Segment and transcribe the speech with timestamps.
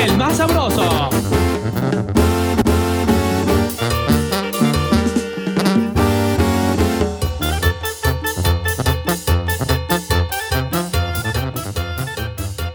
[0.00, 1.10] El más sabroso.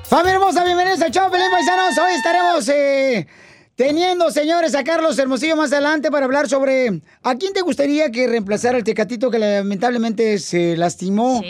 [0.04, 1.98] Familia hermosa, bienvenidos al show, Pelín Paisanos.
[1.98, 3.28] Hoy estaremos eh,
[3.76, 8.28] teniendo, señores, a Carlos Hermosillo más adelante para hablar sobre a quién te gustaría que
[8.28, 11.42] reemplazara el Tecatito que lamentablemente se lastimó.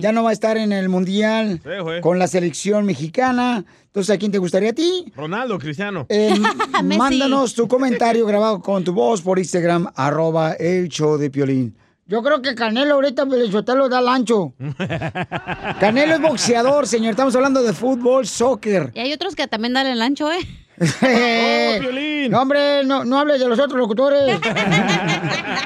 [0.00, 3.64] Ya no va a estar en el Mundial Sí, con la selección mexicana.
[3.92, 5.12] Entonces, ¿a quién te gustaría a ti?
[5.14, 6.06] Ronaldo, Cristiano.
[6.12, 6.34] Eh,
[6.96, 11.76] mándanos tu comentario grabado con tu voz por Instagram, arroba el show de Piolín.
[12.06, 14.54] Yo creo que Canelo ahorita lo da el ancho.
[15.80, 17.10] Canelo es boxeador, señor.
[17.10, 18.90] Estamos hablando de fútbol, soccer.
[18.94, 20.40] Y hay otros que también dan el ancho, ¿eh?
[22.30, 24.40] no, hombre, no, no hables de los otros locutores.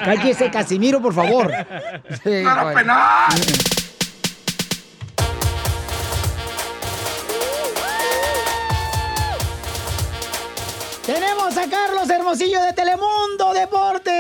[0.05, 1.53] Cállese, Casimiro, por favor.
[2.25, 3.31] Sí, ¡Para penar!
[11.07, 14.13] Tenemos a Carlos Hermosillo de Telemundo Deportes.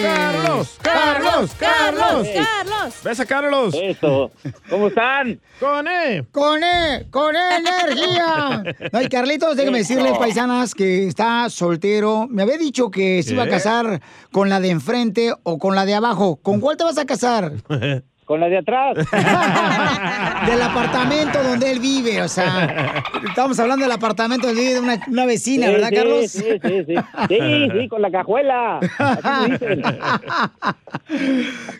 [0.00, 2.28] Carlos, Carlos, Carlos.
[2.32, 2.94] Carlos.
[3.02, 3.74] ¿Ves a Carlos?
[3.74, 4.30] Eso.
[4.70, 5.40] ¿Cómo están?
[5.58, 6.24] Con E.
[6.30, 8.62] Con E, con E energía.
[8.92, 12.28] No, y Carlitos, déjeme decirles, paisanas, que está soltero.
[12.30, 13.52] Me había dicho que se iba a ¿Qué?
[13.52, 16.36] casar con la de enfrente o con la de abajo.
[16.36, 17.52] ¿Con cuál te vas a casar?
[18.26, 18.96] Con la de atrás.
[20.46, 25.24] Del apartamento donde él vive, o sea, estamos hablando del apartamento donde vive una, una
[25.26, 26.30] vecina, Sí, ¿verdad, sí, Carlos?
[26.30, 26.94] Sí, sí, sí.
[27.28, 28.78] Sí, sí, con la cajuela.
[28.98, 29.82] Así dicen.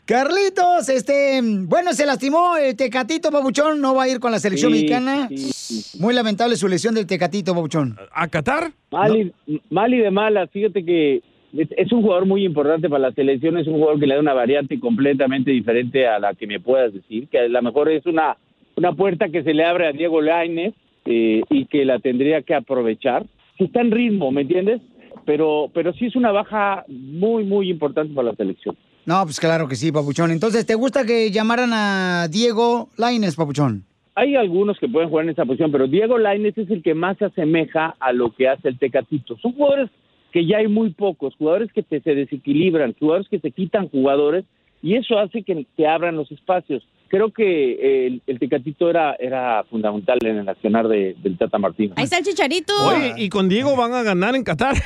[0.04, 4.72] Carlitos, este, bueno, se lastimó el Tecatito Pabuchón, no va a ir con la selección
[4.72, 5.28] Sí, mexicana.
[5.28, 5.98] sí, sí.
[5.98, 7.98] Muy lamentable su lesión del Tecatito Pabuchón.
[8.12, 8.72] ¿A Qatar?
[8.90, 10.48] Mal y, mal y de malas.
[10.52, 11.22] Fíjate que
[11.58, 13.58] es, un jugador muy importante para la selección.
[13.58, 16.92] Es un jugador que le da una variante completamente diferente a la que me puedas
[16.92, 17.28] decir.
[17.28, 18.36] Que a lo mejor es una,
[18.76, 20.74] una puerta que se le abre a Diego Lainez
[21.04, 23.24] eh, y que la tendría que aprovechar.
[23.58, 24.80] Está en ritmo, ¿me entiendes?
[25.24, 28.76] Pero, pero sí es una baja muy, muy importante para la selección.
[29.06, 30.30] No, pues claro que sí, Papuchón.
[30.30, 33.84] Entonces, ¿te gusta que llamaran a Diego Laines, Papuchón?
[34.14, 37.18] Hay algunos que pueden jugar en esa posición, pero Diego Lainez es el que más
[37.18, 39.36] se asemeja a lo que hace el Tecatito.
[39.38, 39.90] Son jugadores
[40.36, 44.44] que ya hay muy pocos, jugadores que te- se desequilibran, jugadores que se quitan jugadores
[44.82, 46.86] y eso hace que, que abran los espacios.
[47.08, 51.58] Creo que eh, el, el Tecatito era, era fundamental en el accionar de- del Tata
[51.58, 51.94] Martino.
[51.96, 52.72] Ahí está el chicharito.
[52.86, 54.74] Oye, y con Diego van a ganar en Qatar.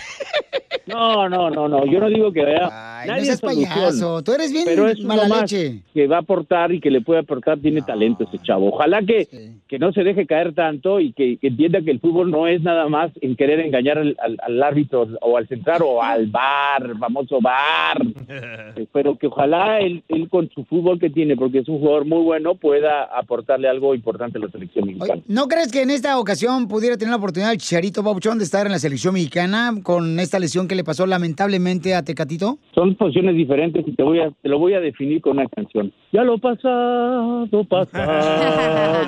[0.87, 3.05] No, no, no, no, yo no digo que vea.
[3.07, 5.83] no seas payaso, tú eres bien pero es mala leche.
[5.95, 8.71] que va a aportar y que le puede aportar, tiene talento ese chavo.
[8.75, 9.29] Ojalá que,
[9.69, 12.63] que no se deje caer tanto y que, que entienda que el fútbol no es
[12.63, 16.97] nada más en querer engañar al, al- al árbitro o al central o al bar,
[16.99, 17.99] famoso bar.
[18.93, 22.23] Pero que ojalá él, él con su fútbol que tiene, porque es un jugador muy
[22.25, 25.23] bueno, pueda aportarle algo importante a la selección mexicana.
[25.29, 28.67] ¿No crees que en esta ocasión pudiera tener la oportunidad el Chicharito Papuchón de estar
[28.67, 32.59] en la selección mexicana con esta lesión que le pasó lamentablemente a Tecatito?
[32.75, 35.93] Son posiciones diferentes y te voy a te lo voy a definir con una canción.
[36.13, 39.07] Ya lo pasado, pasado,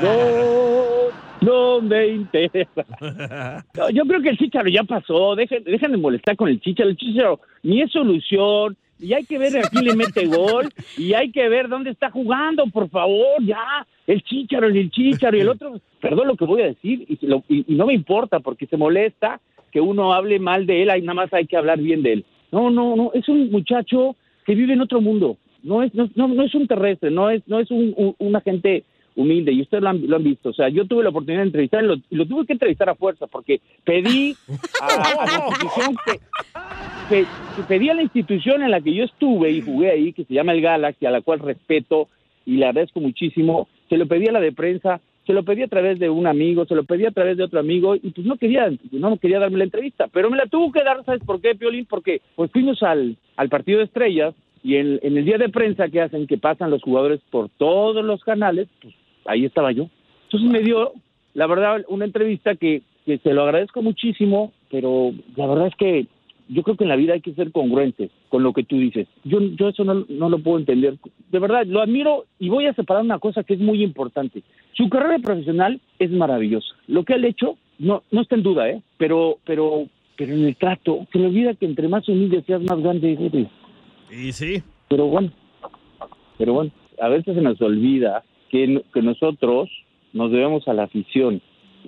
[1.43, 2.85] no me interesa.
[3.77, 5.35] No, yo creo que el Chicharo ya pasó.
[5.35, 6.91] Dejen, dejen de molestar con el Chicharo.
[6.91, 8.77] El Chicharo ni es solución.
[9.01, 10.69] Y hay que ver a quién le mete gol.
[10.97, 13.43] Y hay que ver dónde está jugando, por favor.
[13.45, 13.87] Ya.
[14.07, 15.81] El Chicharo el Chicharo y el otro.
[16.01, 17.05] Perdón lo que voy a decir.
[17.09, 19.41] Y, lo- y- y no me importa porque se molesta
[19.73, 20.91] que uno hable mal de él.
[20.91, 22.25] Ahí nada más hay que hablar bien de él.
[22.53, 23.11] No, no, no.
[23.15, 24.15] Es un muchacho
[24.45, 25.39] que vive en otro mundo.
[25.63, 27.11] No es, no, no, no es un terrestre.
[27.11, 28.85] No es, no es un, un- una gente
[29.17, 30.51] humilde y ustedes lo han, lo han visto.
[30.51, 33.27] O sea, yo tuve la oportunidad de entrevistarlo y lo tuve que entrevistar a fuerza
[33.27, 34.35] porque pedí
[34.81, 35.97] a, la institución
[37.09, 37.25] que,
[37.57, 40.35] que pedí a la institución en la que yo estuve y jugué ahí, que se
[40.35, 42.09] llama el Galaxy, a la cual respeto
[42.47, 43.69] y le agradezco muchísimo.
[43.89, 46.65] Se lo pedí a la de prensa, se lo pedí a través de un amigo,
[46.65, 49.59] se lo pedí a través de otro amigo y pues no quería, no quería darme
[49.59, 51.87] la entrevista, pero me la tuvo que dar, ¿sabes por qué, Piolín?
[51.87, 55.89] Porque pues fuimos al, al partido de estrellas y en, en el día de prensa
[55.89, 58.95] que hacen, que pasan los jugadores por todos los canales, pues
[59.27, 59.89] ahí estaba yo.
[60.25, 60.93] Entonces me dio,
[61.35, 66.07] la verdad, una entrevista que, que se lo agradezco muchísimo, pero la verdad es que
[66.49, 69.09] yo creo que en la vida hay que ser congruentes con lo que tú dices.
[69.25, 70.97] Yo, yo eso no, no lo puedo entender.
[71.31, 74.43] De verdad, lo admiro y voy a separar una cosa que es muy importante.
[74.73, 76.75] Su carrera profesional es maravillosa.
[76.89, 78.83] Lo que él hecho no, no está en duda, ¿eh?
[78.99, 79.87] Pero, pero,
[80.17, 83.49] pero en el trato, se le olvida que entre más humilde seas, más grande eres.
[84.11, 84.63] Y sí.
[84.89, 85.33] Pero bueno,
[86.39, 86.71] pero bueno,
[87.01, 89.69] a veces se nos olvida que, que nosotros
[90.13, 91.41] nos debemos a la afición.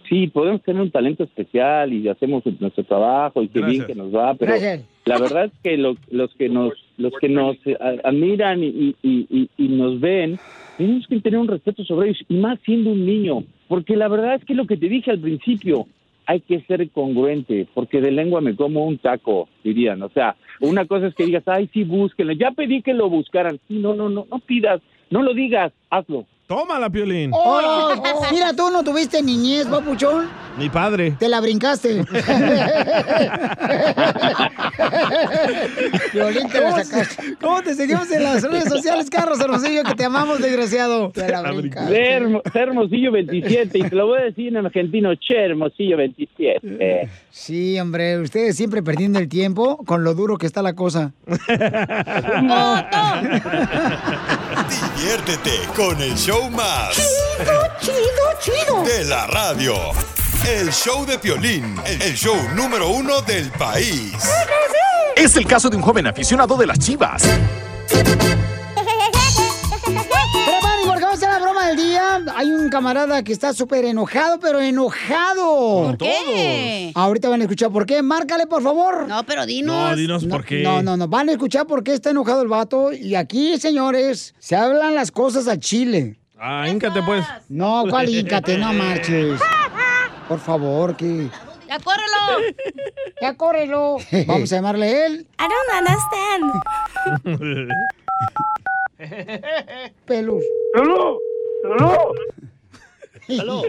[0.09, 4.13] Sí, podemos tener un talento especial y hacemos nuestro trabajo y qué bien que nos
[4.13, 4.85] va, pero Gracias.
[5.05, 7.57] la verdad es que lo- los que nos los que nos
[8.03, 10.39] admiran y, y- y- y nos ven
[10.77, 14.35] tenemos que tener un respeto sobre ellos y más siendo un niño, porque la verdad
[14.35, 15.87] es que lo que te dije al principio
[16.27, 20.03] hay que ser congruente, porque de lengua me como un taco, dirían.
[20.03, 22.33] O sea, una cosa es que digas, ay, sí, búsquenlo.
[22.33, 23.59] Ya pedí que lo buscaran.
[23.69, 26.25] Sí, no, no, no, no pidas, no lo digas, hazlo.
[26.47, 27.31] Tómala, Piolín.
[27.33, 27.91] Oh,
[28.31, 30.29] mira, tú no tuviste niñez, papuchón.
[30.59, 31.13] Mi padre.
[31.19, 31.95] Te la brincaste.
[36.13, 37.37] Violín, te la sacaste.
[37.41, 39.85] ¿Cómo te seguimos en las redes sociales, Carlos Hermosillo?
[39.85, 41.09] Que te amamos, desgraciado.
[41.11, 42.13] Te la brincaste.
[42.55, 47.09] Hermosillo 27, y te lo voy a decir en argentino, Che Hermosillo 27.
[47.31, 51.13] Sí, hombre, ustedes siempre perdiendo el tiempo con lo duro que está la cosa.
[54.75, 56.97] Diviértete con el show más.
[57.81, 57.97] Chido,
[58.41, 59.75] chido, De la radio.
[60.47, 64.13] El show de Piolín, el show número uno del país.
[65.17, 67.23] Es el caso de un joven aficionado de las chivas.
[71.75, 72.25] Del día.
[72.37, 75.85] Hay un camarada que está súper enojado, pero enojado.
[75.87, 76.93] ¿Por qué?
[76.95, 78.03] Ahorita van a escuchar por qué.
[78.03, 79.07] Márcale, por favor.
[79.09, 79.91] No, pero dinos.
[79.91, 80.63] No, dinos por qué.
[80.63, 81.09] No, no, no.
[81.09, 82.93] Van a escuchar por qué está enojado el vato.
[82.93, 86.17] Y aquí, señores, se hablan las cosas a Chile.
[86.39, 87.25] Ah, íncate pues.
[87.49, 89.41] No, cuál íncate, no marches.
[90.29, 91.29] Por favor, que...
[91.69, 92.55] ¡Ya córrelo!
[93.21, 93.97] Ya córrelo.
[94.27, 95.27] Vamos a llamarle a él.
[95.39, 95.71] I don't
[97.27, 97.73] understand.
[100.07, 100.43] Pelus.
[100.77, 101.19] ¡Aló!
[101.65, 102.13] ¡Aló!
[103.41, 103.63] ¿Aló?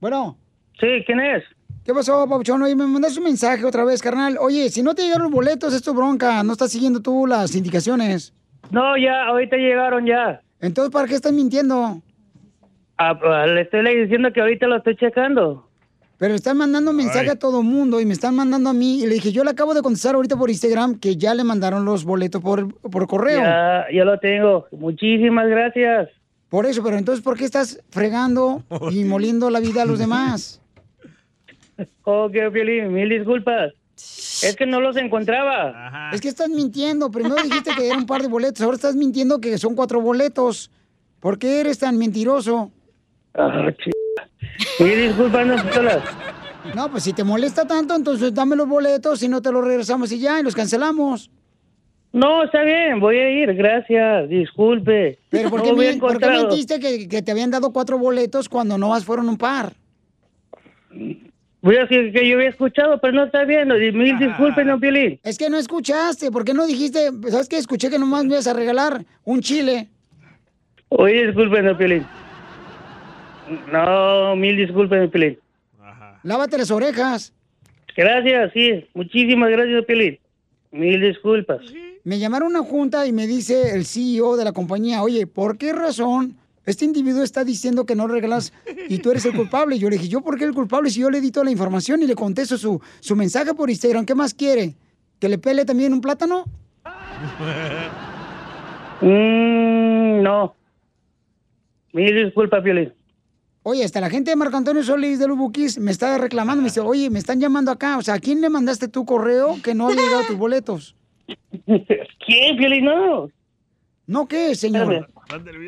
[0.00, 0.36] Bueno.
[0.80, 1.44] Sí, ¿quién es?
[1.84, 2.62] ¿Qué pasó, Papuchón?
[2.62, 4.36] Oye, me mandaste un mensaje otra vez, carnal.
[4.40, 6.42] Oye, si no te llegaron los boletos, es tu bronca.
[6.42, 8.32] No estás siguiendo tú las indicaciones.
[8.70, 10.40] No, ya, ahorita llegaron ya.
[10.60, 12.00] Entonces, ¿para qué estás mintiendo?
[12.98, 15.68] Ah, ah, le estoy diciendo que ahorita lo estoy checando.
[16.18, 19.02] Pero están mandando mensaje a todo mundo y me están mandando a mí.
[19.02, 21.84] Y le dije, yo le acabo de contestar ahorita por Instagram que ya le mandaron
[21.84, 23.40] los boletos por, por correo.
[23.40, 24.66] Ya, ya lo tengo.
[24.70, 26.10] Muchísimas gracias.
[26.52, 30.60] Por eso, pero entonces, ¿por qué estás fregando y moliendo la vida a los demás?
[32.04, 33.72] Ok, Piolín, mil disculpas.
[33.96, 36.10] Es que no los encontraba.
[36.12, 37.10] Es que estás mintiendo.
[37.10, 40.70] Primero dijiste que era un par de boletos, ahora estás mintiendo que son cuatro boletos.
[41.18, 42.70] ¿Por qué eres tan mentiroso?
[43.34, 43.90] Ah, ch...
[44.78, 46.02] Mil disculpas, no pistolas.
[46.76, 50.12] No, pues si te molesta tanto, entonces dame los boletos y no te los regresamos
[50.12, 51.30] y ya, y los cancelamos.
[52.12, 55.18] No, está bien, voy a ir, gracias, disculpe.
[55.30, 57.96] Pero ¿por No qué, había min- por qué mentiste que, que te habían dado cuatro
[57.98, 59.72] boletos cuando no más fueron un par?
[61.62, 63.68] Voy a decir que yo había escuchado, pero no está bien.
[63.68, 65.20] Mil disculpas, no, Piolín.
[65.22, 67.08] Es que no escuchaste, ¿por qué no dijiste?
[67.30, 67.56] ¿Sabes qué?
[67.56, 69.88] Escuché que nomás me ibas a regalar un chile.
[70.88, 72.04] Oye, disculpen, no, Piolín.
[73.72, 75.38] No, mil disculpas, no, Piolín.
[76.24, 77.32] Lávate las orejas.
[77.96, 78.86] Gracias, sí.
[78.94, 80.18] Muchísimas gracias, no, Piolín.
[80.72, 81.60] Mil disculpas.
[82.04, 85.56] Me llamaron a una junta y me dice el CEO de la compañía, oye, ¿por
[85.56, 88.52] qué razón este individuo está diciendo que no regalas
[88.88, 89.78] y tú eres el culpable?
[89.78, 92.02] Yo le dije, ¿yo por qué el culpable si yo le di toda la información
[92.02, 94.04] y le contesto su, su mensaje por Instagram?
[94.04, 94.74] ¿Qué más quiere?
[95.20, 96.44] ¿Que le pele también un plátano?
[99.04, 100.54] Mm, no.
[101.92, 102.92] Mil disculpas, Piolín.
[103.64, 106.68] Oye, hasta la gente de Marco Antonio Solís de los Buquis me está reclamando, me
[106.68, 109.74] dice, oye, me están llamando acá, o sea, ¿a quién le mandaste tu correo que
[109.74, 110.94] no ha llegado tus boletos?
[112.26, 112.84] ¿Quién, Piolín?
[112.84, 113.28] No.
[114.06, 115.08] ¿No qué, señor?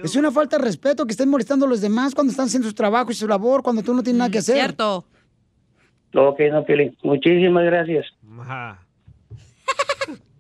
[0.02, 2.74] Es una falta de respeto que estén molestando a los demás cuando están haciendo su
[2.74, 4.56] trabajo y su labor, cuando tú no tienes nada que hacer.
[4.56, 5.06] Cierto.
[6.14, 6.96] Ok, no, Piolín.
[7.02, 8.06] Muchísimas gracias.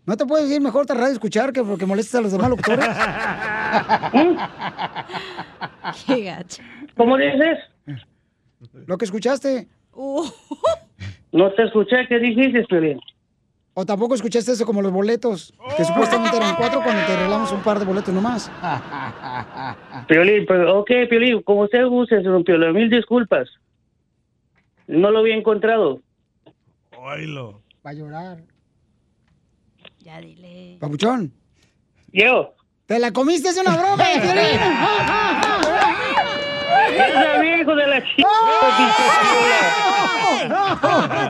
[0.06, 2.84] ¿No te puedes decir mejor te radio escuchar que porque molestas a los demás locutores?
[6.06, 6.62] Qué gacho.
[6.94, 7.58] ¿Cómo dices?
[8.86, 9.66] Lo que escuchaste.
[9.94, 10.26] Uh.
[11.32, 12.06] No te escuché.
[12.08, 13.00] ¿Qué dijiste, Piolín?
[13.76, 15.52] ¿O tampoco escuchaste eso como los boletos?
[15.76, 18.48] Que supuestamente eran cuatro cuando te arreglamos un par de boletos nomás.
[20.08, 23.48] Piolín, pues, ok, Piolín, como usted guste, don Piolín, mil disculpas.
[24.86, 26.00] No lo había encontrado.
[26.96, 27.62] Oílo.
[27.84, 28.38] Va a llorar.
[29.98, 30.76] Ya dile.
[30.78, 31.32] Papuchón.
[32.12, 32.54] Yo.
[32.86, 33.48] ¿Te la comiste?
[33.48, 34.60] Es una broma, Piolín.
[36.90, 38.28] Esa hijo de la chica.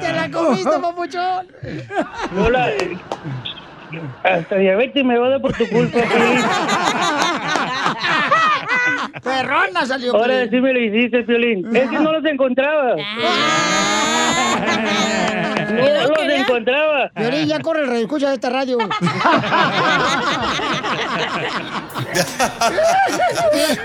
[0.01, 1.47] ¡Te la comiste, papuchón!
[2.39, 2.71] Hola.
[4.25, 6.45] Hasta diabetes me va a dar por tu culpa, Piolín.
[9.23, 10.17] Perrona salió.
[10.17, 11.77] Ahora sí me lo hiciste, Piolín.
[11.77, 12.97] Es que no los encontraba.
[15.75, 17.11] No los encontraba.
[17.15, 18.79] Piolín, ya corre el radio, escucha de esta radio.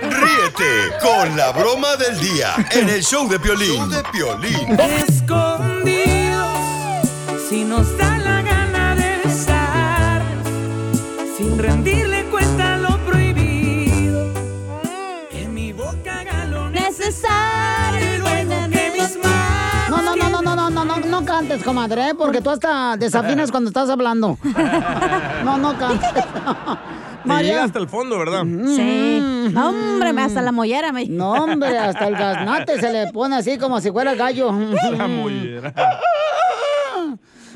[0.01, 3.75] Ríete con la broma del día en el show de Piolín.
[3.77, 4.79] Show de Piolín.
[4.79, 6.49] Escondidos,
[7.49, 10.21] si nos da la gana de besar,
[11.37, 12.18] sin rendirle
[21.69, 24.37] comadre, porque tú hasta desafinas cuando estás hablando.
[25.43, 26.09] No, no cantes.
[27.27, 28.43] Te llega hasta el fondo, ¿verdad?
[28.43, 29.49] Sí.
[29.53, 31.05] No, hombre, me- hasta la mollera me...
[31.05, 34.51] No, hombre, hasta el gaznate se le pone así como si fuera gallo.
[34.51, 35.73] La mollera.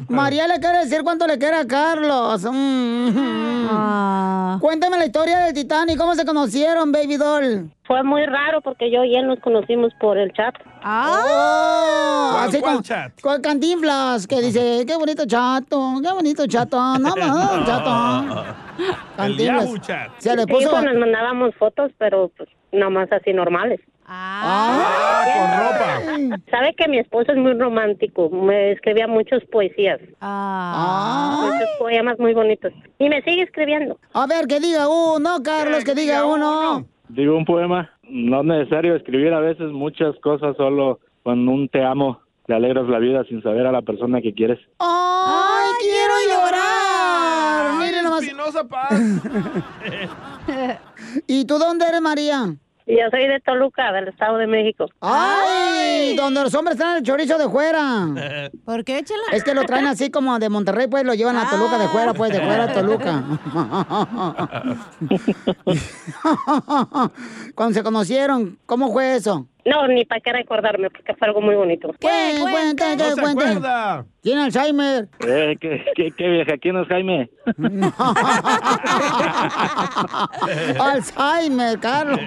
[0.09, 2.43] María le quiere decir cuánto le quiere a Carlos.
[2.51, 3.67] Mm.
[3.69, 4.57] Ah.
[4.61, 7.69] Cuéntame la historia del Titanic, ¿cómo se conocieron, baby doll?
[7.85, 10.53] Fue muy raro porque yo y él nos conocimos por el chat.
[10.85, 13.19] Oh, ¿Cuál- así cuál como chat?
[13.21, 17.15] con Cantinflas, que dice, qué bonito chato, qué bonito chato, no, no,
[17.65, 18.45] chato.
[19.17, 19.69] Cantinflas.
[20.19, 20.69] Se le Sí, puso...
[20.71, 23.79] pues nos mandábamos fotos, pero pues nomás así normales.
[24.15, 26.41] Ah, con ropa.
[26.51, 29.99] Sabe que mi esposo es muy romántico, me escribía muchas poesías.
[30.21, 31.49] Ah.
[31.51, 32.71] Muchos poemas muy bonitos.
[32.99, 33.97] Y me sigue escribiendo.
[34.13, 36.85] A ver, que diga uno, Carlos, que diga uno.
[37.09, 41.83] Digo un poema, no es necesario escribir a veces muchas cosas, solo con un te
[41.83, 44.59] amo le alegras la vida sin saber a la persona que quieres.
[44.79, 47.79] ¡Ay, quiero llorar!
[47.79, 48.23] Miren nomás.
[51.27, 52.53] ¿Y tú dónde eres, María?
[52.85, 54.85] Yo soy de Toluca, del Estado de México.
[55.01, 56.15] ¡Ay!
[56.15, 58.07] Donde los hombres traen el chorizo de fuera.
[58.65, 59.23] ¿Por qué, chela?
[59.31, 62.13] Es que lo traen así como de Monterrey, pues lo llevan a Toluca de fuera,
[62.13, 63.23] pues de fuera a Toluca.
[67.55, 69.47] Cuando se conocieron, ¿cómo fue eso?
[69.65, 71.91] No, ni para qué recordarme, porque fue algo muy bonito.
[71.99, 72.35] ¿Qué?
[72.41, 73.43] Cuente, No se cuente.
[73.43, 74.05] acuerda.
[74.21, 75.07] Tiene Alzheimer.
[75.25, 76.57] Eh, ¿qué, qué, qué vieja?
[76.57, 77.29] ¿Quién es Jaime?
[80.79, 82.19] Alzheimer, Carlos.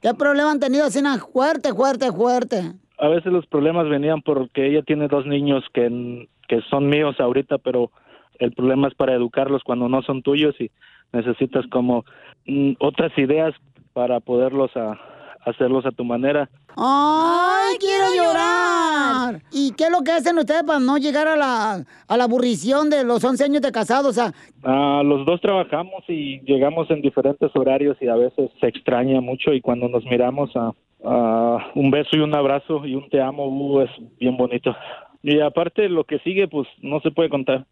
[0.00, 1.00] ¿Qué problema han tenido así?
[1.32, 2.72] Fuerte, fuerte, fuerte.
[2.98, 7.58] A veces los problemas venían porque ella tiene dos niños que, que son míos ahorita,
[7.58, 7.90] pero
[8.38, 10.70] el problema es para educarlos cuando no son tuyos y
[11.12, 12.04] necesitas como
[12.46, 13.54] mm, otras ideas
[13.92, 14.98] para poderlos a,
[15.46, 16.48] hacerlos a tu manera.
[16.76, 19.40] ¡Ay, quiero llorar!
[19.52, 22.90] ¿Y qué es lo que hacen ustedes para no llegar a la, a la aburrición
[22.90, 24.06] de los 11 años de casados?
[24.10, 24.32] O sea,
[24.68, 29.52] Ah, los dos trabajamos y llegamos en diferentes horarios y a veces se extraña mucho
[29.52, 30.72] y cuando nos miramos a,
[31.04, 34.74] a un beso y un abrazo y un te amo uh, es bien bonito.
[35.22, 37.64] Y aparte lo que sigue pues no se puede contar.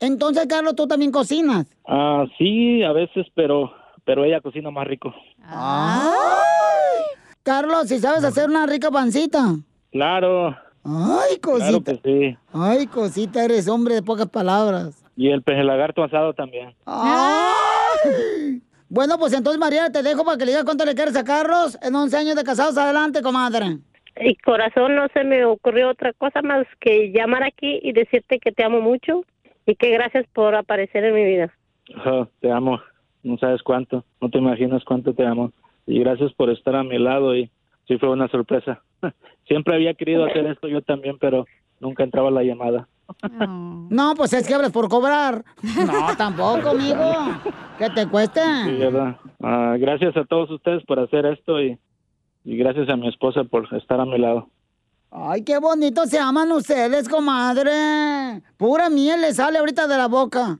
[0.00, 1.66] entonces, Carlos, tú también cocinas.
[1.86, 3.72] Ah, sí, a veces, pero
[4.06, 5.12] pero ella cocina más rico.
[7.42, 9.56] Carlos, si sabes hacer una rica pancita.
[9.92, 10.56] Claro.
[10.84, 11.92] Ay, Claro cosita.
[11.92, 12.38] que sí.
[12.52, 15.04] Ay, cosita, eres hombre de pocas palabras.
[15.16, 16.74] Y el peje lagarto asado también.
[16.86, 18.62] Ay.
[18.88, 21.76] Bueno, pues entonces, María, te dejo para que le digas cuánto le quieres a Carlos
[21.82, 22.78] en 11 años de casados.
[22.78, 23.78] Adelante, comadre.
[24.20, 28.52] Y corazón, no se me ocurrió otra cosa más que llamar aquí y decirte que
[28.52, 29.24] te amo mucho
[29.66, 31.52] y que gracias por aparecer en mi vida.
[31.96, 32.80] Ah, te amo.
[33.26, 34.04] No sabes cuánto.
[34.20, 35.50] No te imaginas cuánto te amo.
[35.84, 37.50] Y gracias por estar a mi lado y
[37.88, 38.82] sí fue una sorpresa.
[39.48, 41.44] Siempre había querido hacer esto yo también, pero
[41.80, 42.86] nunca entraba la llamada.
[43.90, 45.44] No, pues es que hablas por cobrar.
[45.62, 47.04] No, tampoco, amigo.
[47.78, 48.40] Que te cueste.
[48.64, 49.16] Sí, ¿verdad?
[49.42, 51.76] Ah, gracias a todos ustedes por hacer esto y,
[52.44, 54.48] y gracias a mi esposa por estar a mi lado.
[55.10, 58.42] Ay, qué bonito se aman ustedes, comadre.
[58.56, 60.58] Pura miel le sale ahorita de la boca.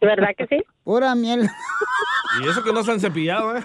[0.00, 0.64] ¿Verdad que sí?
[0.88, 1.46] Pura miel.
[2.40, 3.62] Y eso que no se han cepillado, ¿eh?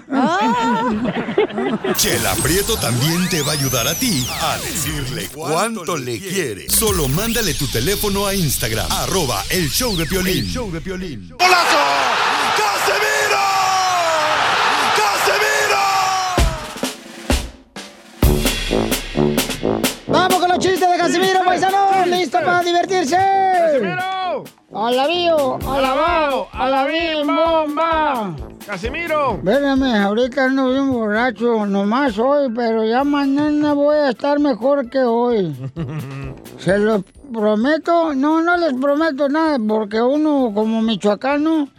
[1.96, 6.70] Chela Prieto también te va a ayudar a ti a decirle cuánto le quiere.
[6.70, 10.40] Solo mándale tu teléfono a Instagram, arroba el show de Piolín.
[10.40, 11.30] El show de Piolín.
[11.30, 11.78] ¡Golazo!
[12.58, 13.40] ¡Casemiro!
[14.98, 15.80] ¡Casemiro!
[20.08, 22.06] Vamos con los chistes de Casimiro, paisanos.
[22.08, 23.18] listo para divertirse.
[24.76, 28.36] Alabío, alabao, alabim, bomba.
[28.66, 29.36] Casimiro.
[29.36, 34.98] Espérame, ahorita ando bien borracho, nomás hoy, pero ya mañana voy a estar mejor que
[34.98, 35.56] hoy.
[36.58, 41.70] Se los prometo, no, no les prometo nada, porque uno como michoacano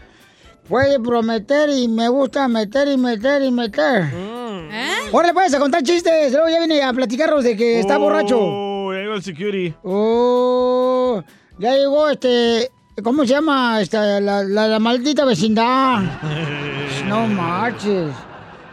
[0.68, 4.04] puede prometer y me gusta meter y meter y meter.
[4.14, 5.10] ¿Eh?
[5.12, 8.38] Ahora le puedes a contar chistes, luego ya viene a platicarnos de que está borracho.
[8.40, 9.74] Oh, ya llegó el security.
[9.82, 11.24] Oh,
[11.58, 12.70] ya llegó este,
[13.02, 13.80] ¿cómo se llama?
[13.80, 16.02] Esta, la, la- la maldita vecindad.
[17.08, 18.12] No marches.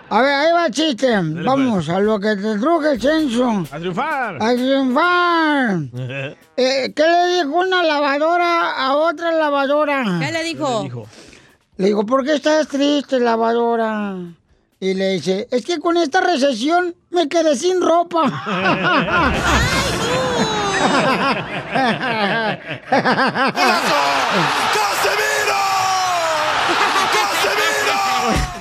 [0.10, 1.08] A ver, ahí va el chiste.
[1.44, 3.66] Vamos, a lo que te truje el censo.
[3.72, 4.38] A triunfar.
[4.42, 5.80] A triunfar.
[6.58, 10.20] Eh, ¿Qué le dijo una lavadora a otra lavadora?
[10.22, 11.08] ¿Qué le dijo?
[11.78, 14.16] Le digo, ¿por qué estás triste, lavadora?
[14.80, 18.22] Y le dice, es que con esta recesión me quedé sin ropa.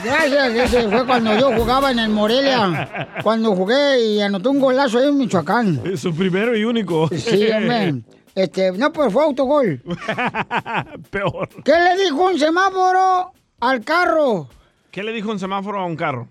[0.02, 3.08] Gracias, ese fue cuando yo jugaba en el Morelia.
[3.22, 5.80] Cuando jugué y anoté un golazo ahí en Michoacán.
[5.84, 7.08] Es su primero y único.
[7.08, 8.02] Sí, hombre.
[8.34, 9.82] Este, no, pues fue autogol.
[11.10, 11.48] Peor.
[11.64, 14.48] ¿Qué le dijo un semáforo al carro?
[14.90, 16.28] ¿Qué le dijo un semáforo a un carro?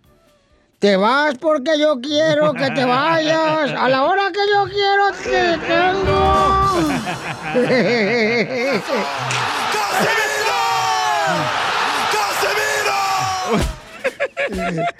[0.79, 3.69] Te vas porque yo quiero que te vayas.
[3.71, 6.79] A la hora que yo quiero te tengo.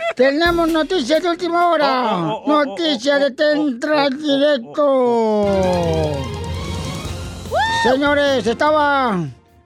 [0.18, 2.04] Tenemos noticias de última hora.
[2.46, 5.48] Noticias de Tentra Directo.
[7.84, 9.18] Señores, estaba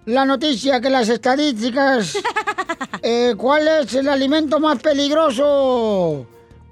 [0.05, 2.17] la noticia que las estadísticas.
[3.01, 6.25] eh, ¿Cuál es el alimento más peligroso?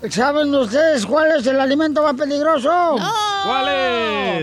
[0.09, 2.95] ¿Saben ustedes cuál es el alimento más peligroso?
[3.43, 3.67] ¿Cuál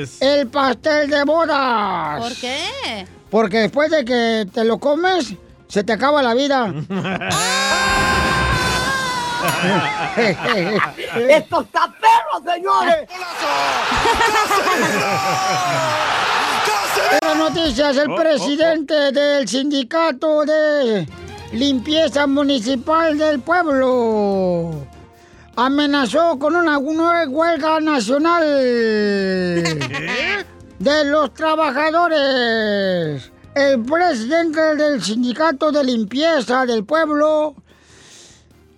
[0.00, 0.23] es?
[0.23, 2.21] El pastel de bodas.
[2.21, 3.07] ¿Por qué?
[3.28, 5.35] Porque después de que te lo comes,
[5.66, 6.73] se te acaba la vida.
[11.28, 13.09] ¡Esto está perro, señores!
[17.22, 21.06] Las noticias, el Oh, oh, presidente del sindicato de
[21.52, 24.87] limpieza municipal del pueblo.
[25.56, 28.42] Amenazó con una nueva huelga nacional
[30.78, 33.32] de los trabajadores.
[33.54, 37.56] El presidente del sindicato de limpieza del pueblo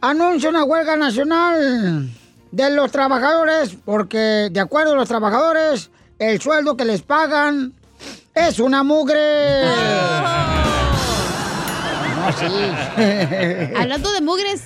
[0.01, 2.09] anuncia una huelga nacional
[2.51, 7.75] de los trabajadores porque, de acuerdo a los trabajadores, el sueldo que les pagan
[8.35, 9.65] es una mugre.
[12.17, 12.47] No, sí.
[13.77, 14.63] Hablando de mugres.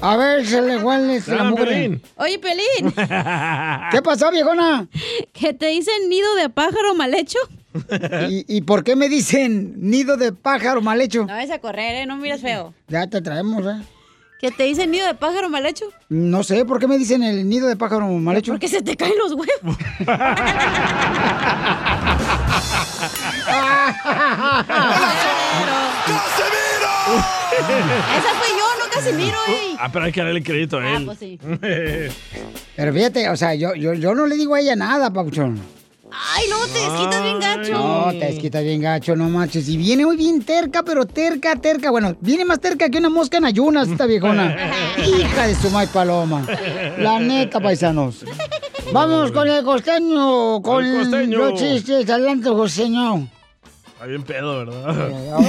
[0.00, 2.00] A ver, se le huele la mugre.
[2.16, 2.92] Oye, Pelín.
[3.90, 4.86] ¿Qué pasó, viejona?
[5.32, 7.38] ¿Que te dicen nido de pájaro mal hecho?
[8.28, 11.20] ¿Y, y por qué me dicen nido de pájaro mal hecho?
[11.20, 12.06] No vayas a correr, ¿eh?
[12.06, 12.74] No miras feo.
[12.88, 13.80] Ya te traemos, ¿eh?
[14.38, 15.86] ¿Que te dicen nido de pájaro mal hecho?
[16.10, 18.52] No sé, ¿por qué me dicen el nido de pájaro mal hecho?
[18.52, 19.78] Porque se te caen los huevos.
[28.16, 29.76] Esa fui yo, no Casimiro, ey.
[29.78, 31.04] Ah, pero hay que darle crédito a él.
[31.04, 31.38] pues sí.
[32.76, 35.58] Pero fíjate, o sea, yo, yo, yo no le digo a ella nada, Pauchón.
[36.10, 37.72] Ay, no, te desquitas bien gacho.
[37.72, 39.68] No, te desquitas bien gacho, no manches.
[39.68, 41.90] Y viene muy bien terca, pero terca, terca.
[41.90, 44.56] Bueno, viene más terca que una mosca en ayunas esta viejona.
[44.98, 46.46] Hija de su maíz paloma.
[46.98, 48.24] La neta, paisanos.
[48.92, 51.38] Vamos con el costeño, con El costeño.
[51.38, 52.08] los chistes.
[52.08, 53.28] Adelante, costeño.
[53.86, 55.40] Está bien pedo, ¿verdad?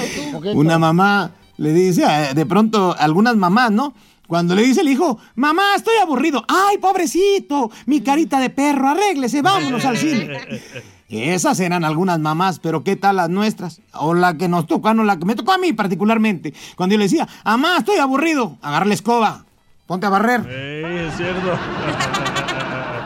[0.54, 3.94] Una mamá le dice, a- de pronto, algunas mamás, ¿no?
[4.28, 6.44] Cuando le dice el hijo, mamá, estoy aburrido.
[6.48, 10.40] Ay, pobrecito, mi carita de perro, arréglese, vámonos al cine.
[11.10, 13.80] Esas eran algunas mamás, pero ¿qué tal las nuestras?
[13.94, 16.54] O la que nos tocó, no la que me tocó a mí particularmente.
[16.76, 19.46] Cuando yo le decía, mamá, estoy aburrido, agarra la escoba,
[19.86, 20.42] ponte a barrer.
[20.50, 21.52] Ey, es cierto.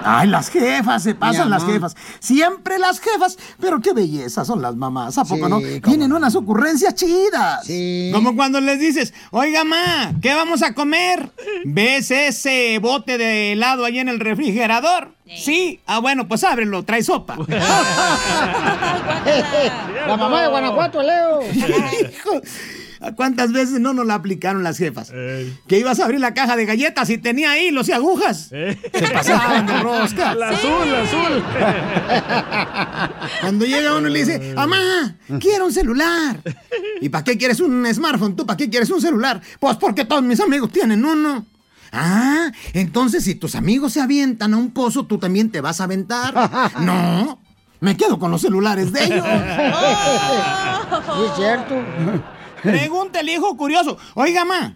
[0.04, 1.96] Ay, las jefas, se pasan las jefas.
[2.20, 3.38] Siempre las jefas.
[3.60, 5.60] Pero qué belleza son las mamás, ¿a poco Sí, no?
[5.82, 7.68] Tienen unas ocurrencias chidas.
[8.14, 11.32] Como cuando les dices, oiga, ma, ¿qué vamos a comer?
[11.66, 15.14] ¿Ves ese bote de helado ahí en el refrigerador?
[15.36, 15.80] Sí.
[15.86, 17.38] Ah, bueno, pues ábrelo, trae sopa.
[20.08, 21.42] La mamá de Guanajuato, Leo.
[21.52, 22.42] Hijo, ¿a
[23.16, 25.12] ¿Cuántas veces no nos la aplicaron las jefas?
[25.68, 28.50] Que ibas a abrir la caja de galletas y tenía hilos y agujas.
[28.50, 28.78] Se
[29.14, 30.36] pasaban de rosca.
[30.36, 31.44] La azul, la azul.
[33.42, 36.40] Cuando llega uno y le dice, mamá, quiero un celular.
[37.02, 38.36] ¿Y para qué quieres un smartphone?
[38.36, 39.42] ¿Tú para qué quieres un celular?
[39.60, 41.46] Pues porque todos mis amigos tienen uno.
[41.92, 45.86] Ah, entonces si tus amigos se avientan a un pozo, tú también te vas a
[45.86, 46.34] aventar.
[46.80, 47.42] No,
[47.80, 49.26] me quedo con los celulares de ellos.
[50.92, 51.76] Sí, es cierto.
[52.62, 53.98] Pregunta el hijo curioso.
[54.16, 54.76] Oiga, ma,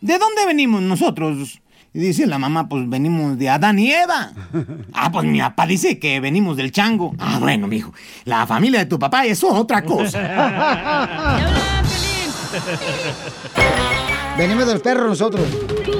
[0.00, 1.60] ¿de dónde venimos nosotros?
[1.92, 4.30] Y dice la mamá, pues venimos de Adán y Eva.
[4.92, 7.14] Ah, pues mi papá dice que venimos del chango.
[7.18, 7.92] Ah, bueno, mijo,
[8.24, 10.20] la familia de tu papá es otra cosa.
[14.38, 15.46] Venimos de los perros nosotros.
[15.84, 15.92] ¿Tú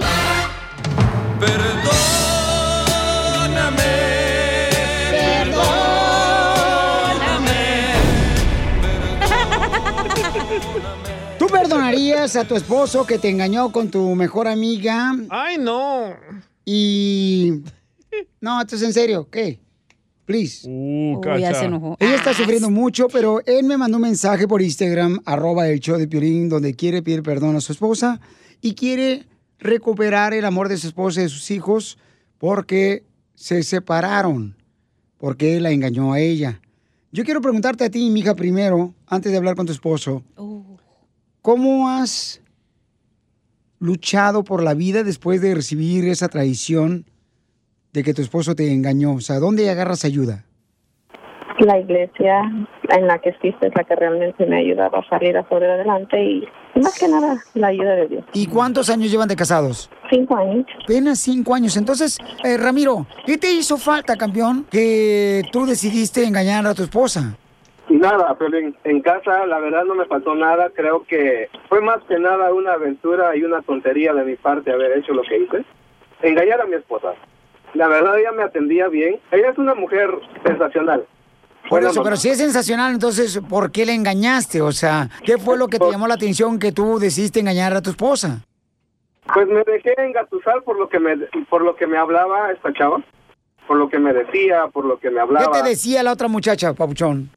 [11.70, 15.14] perdonarías a tu esposo que te engañó con tu mejor amiga?
[15.28, 16.14] Ay, no.
[16.64, 17.62] Y...
[18.40, 19.60] No, esto es en serio, ¿qué?
[20.24, 20.68] Please.
[20.68, 21.96] Uh, ya se enojó.
[22.00, 25.96] Ella está sufriendo mucho, pero él me mandó un mensaje por Instagram, arroba el show
[25.96, 28.20] de Piolín, donde quiere pedir perdón a su esposa
[28.60, 29.26] y quiere
[29.58, 31.98] recuperar el amor de su esposa y de sus hijos
[32.38, 33.04] porque
[33.34, 34.56] se separaron,
[35.18, 36.60] porque él la engañó a ella.
[37.12, 40.22] Yo quiero preguntarte a ti, mija, primero, antes de hablar con tu esposo.
[41.42, 42.42] ¿Cómo has
[43.78, 47.06] luchado por la vida después de recibir esa traición
[47.94, 49.14] de que tu esposo te engañó?
[49.14, 50.44] O sea, ¿dónde agarras ayuda?
[51.60, 52.42] La iglesia
[52.90, 55.68] en la que existe es la que realmente me ha ayudado a salir a salir
[55.68, 58.24] adelante y más que nada la ayuda de Dios.
[58.34, 59.90] ¿Y cuántos años llevan de casados?
[60.10, 60.66] Cinco años.
[60.84, 61.76] Apenas cinco años.
[61.76, 67.36] Entonces, eh, Ramiro, ¿qué te hizo falta, campeón, que tú decidiste engañar a tu esposa?
[67.90, 70.70] Nada, pero en, en casa la verdad no me faltó nada.
[70.74, 74.96] Creo que fue más que nada una aventura y una tontería de mi parte haber
[74.96, 75.64] hecho lo que hice.
[76.22, 77.14] Engañar a mi esposa.
[77.74, 79.18] La verdad ella me atendía bien.
[79.32, 80.08] Ella es una mujer
[80.46, 81.04] sensacional.
[81.62, 84.62] Por Bueno, eso, pero si es sensacional, entonces, ¿por qué le engañaste?
[84.62, 87.82] O sea, ¿qué fue lo que te llamó la atención que tú decidiste engañar a
[87.82, 88.40] tu esposa?
[89.34, 91.16] Pues me dejé engatusar por lo que me
[91.48, 93.02] por lo que me hablaba esta chava,
[93.68, 95.62] por lo que me decía, por lo que me ¿Qué hablaba.
[95.62, 97.30] te decía la otra muchacha, Papuchón?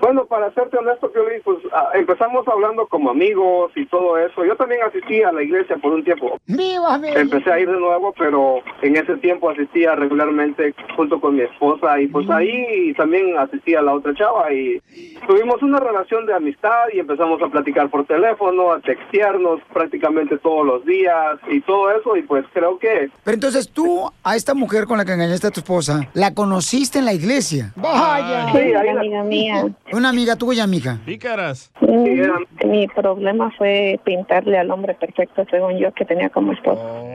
[0.00, 4.44] Bueno, para serte honesto, Piolín, pues ah, empezamos hablando como amigos y todo eso.
[4.44, 6.38] Yo también asistí a la iglesia por un tiempo.
[6.46, 11.42] ¡Viva Empecé a ir de nuevo, pero en ese tiempo asistía regularmente junto con mi
[11.42, 14.80] esposa y pues ahí también asistía a la otra chava y
[15.26, 20.66] tuvimos una relación de amistad y empezamos a platicar por teléfono, a textearnos prácticamente todos
[20.66, 24.86] los días y todo eso y pues creo que Pero entonces tú, a esta mujer
[24.86, 27.72] con la que engañaste a tu esposa, ¿la conociste en la iglesia?
[27.76, 28.52] ¡Vaya!
[28.52, 29.64] Sí, una amiga mía.
[29.92, 30.98] Una amiga tuya, mija.
[31.04, 31.72] Pícaras.
[31.80, 37.06] Mm, Mi problema fue pintarle al hombre perfecto, según yo, que tenía como esposo.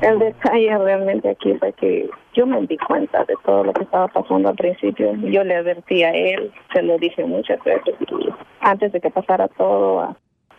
[0.00, 4.08] El detalle realmente aquí fue que yo me di cuenta de todo lo que estaba
[4.08, 5.12] pasando al principio.
[5.16, 8.28] Yo le advertí a él, se lo dije muchas veces, y
[8.60, 10.16] antes de que pasara todo, a-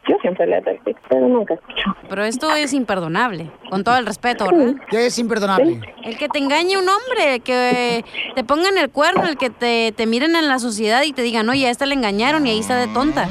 [0.08, 1.96] yo siempre le advertí, pero nunca escuchó.
[2.10, 4.76] Pero esto es imperdonable, con todo el respeto, ¿verdad?
[4.90, 5.82] ¿Qué es imperdonable?
[6.04, 8.04] El que te engañe un hombre, que
[8.36, 11.48] te pongan el cuerno, el que te, te miren en la sociedad y te digan,
[11.50, 13.28] oye, a esta le engañaron y ahí está de tonta.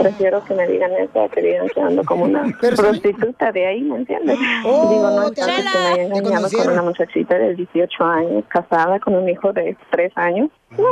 [0.00, 2.44] Prefiero que me digan eso a que digan que ando como una
[2.76, 4.38] prostituta de ahí, ¿me entiendes?
[4.64, 8.98] Oh, Digo, no es que me haya engañado con una muchachita de 18 años, casada
[9.00, 10.50] con un hijo de 3 años.
[10.76, 10.84] No,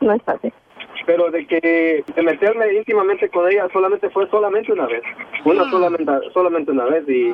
[0.00, 0.52] no es fácil.
[1.06, 5.02] Pero de que de meterme íntimamente con ella solamente fue solamente una vez,
[5.44, 7.32] una solamente solamente una vez y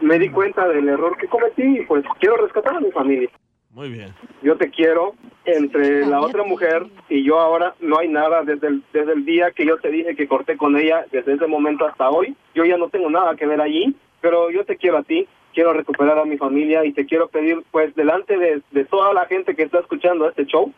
[0.00, 3.30] me di cuenta del error que cometí y pues quiero rescatar a mi familia.
[3.70, 4.14] Muy bien.
[4.42, 8.82] Yo te quiero entre la otra mujer y yo ahora no hay nada desde el,
[8.92, 12.08] desde el día que yo te dije que corté con ella, desde ese momento hasta
[12.08, 15.28] hoy, yo ya no tengo nada que ver allí, pero yo te quiero a ti,
[15.52, 19.26] quiero recuperar a mi familia y te quiero pedir pues delante de, de toda la
[19.26, 20.72] gente que está escuchando este show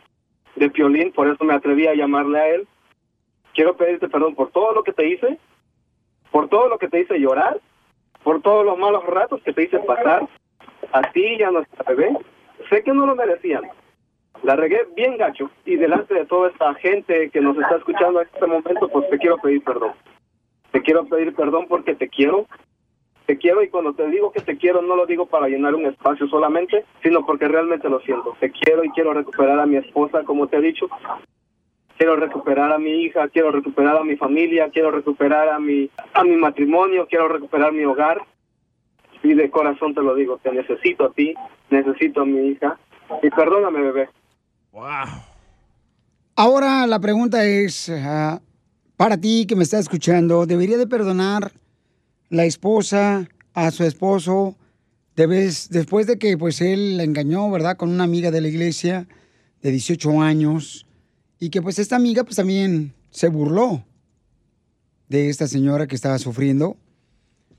[0.59, 2.69] de Piolín, por eso me atreví a llamarle a él,
[3.55, 5.39] quiero pedirte perdón por todo lo que te hice,
[6.31, 7.61] por todo lo que te hice llorar,
[8.23, 10.29] por todos los malos ratos que te hice pasar,
[10.93, 12.17] a ti y a nuestra bebé.
[12.69, 13.63] Sé que no lo merecían.
[14.43, 18.29] La regué bien gacho y delante de toda esta gente que nos está escuchando en
[18.33, 19.93] este momento, pues te quiero pedir perdón.
[20.71, 22.47] Te quiero pedir perdón porque te quiero.
[23.29, 25.85] Te quiero y cuando te digo que te quiero no lo digo para llenar un
[25.85, 28.35] espacio solamente, sino porque realmente lo siento.
[28.41, 30.89] Te quiero y quiero recuperar a mi esposa, como te he dicho.
[31.99, 36.25] Quiero recuperar a mi hija, quiero recuperar a mi familia, quiero recuperar a mi a
[36.25, 38.23] mi matrimonio, quiero recuperar mi hogar.
[39.23, 41.35] Y de corazón te lo digo, te necesito a ti,
[41.69, 42.79] necesito a mi hija.
[43.23, 44.09] Y perdóname, bebé.
[46.35, 48.41] Ahora la pregunta es, ah,
[48.97, 51.53] para ti que me estás escuchando, ¿debería de perdonar
[52.31, 54.57] la esposa a su esposo
[55.17, 57.77] debes, después de que pues él la engañó, ¿verdad?
[57.77, 59.07] Con una amiga de la iglesia
[59.63, 60.87] de 18 años
[61.41, 63.85] y que pues esta amiga pues también se burló
[65.09, 66.77] de esta señora que estaba sufriendo,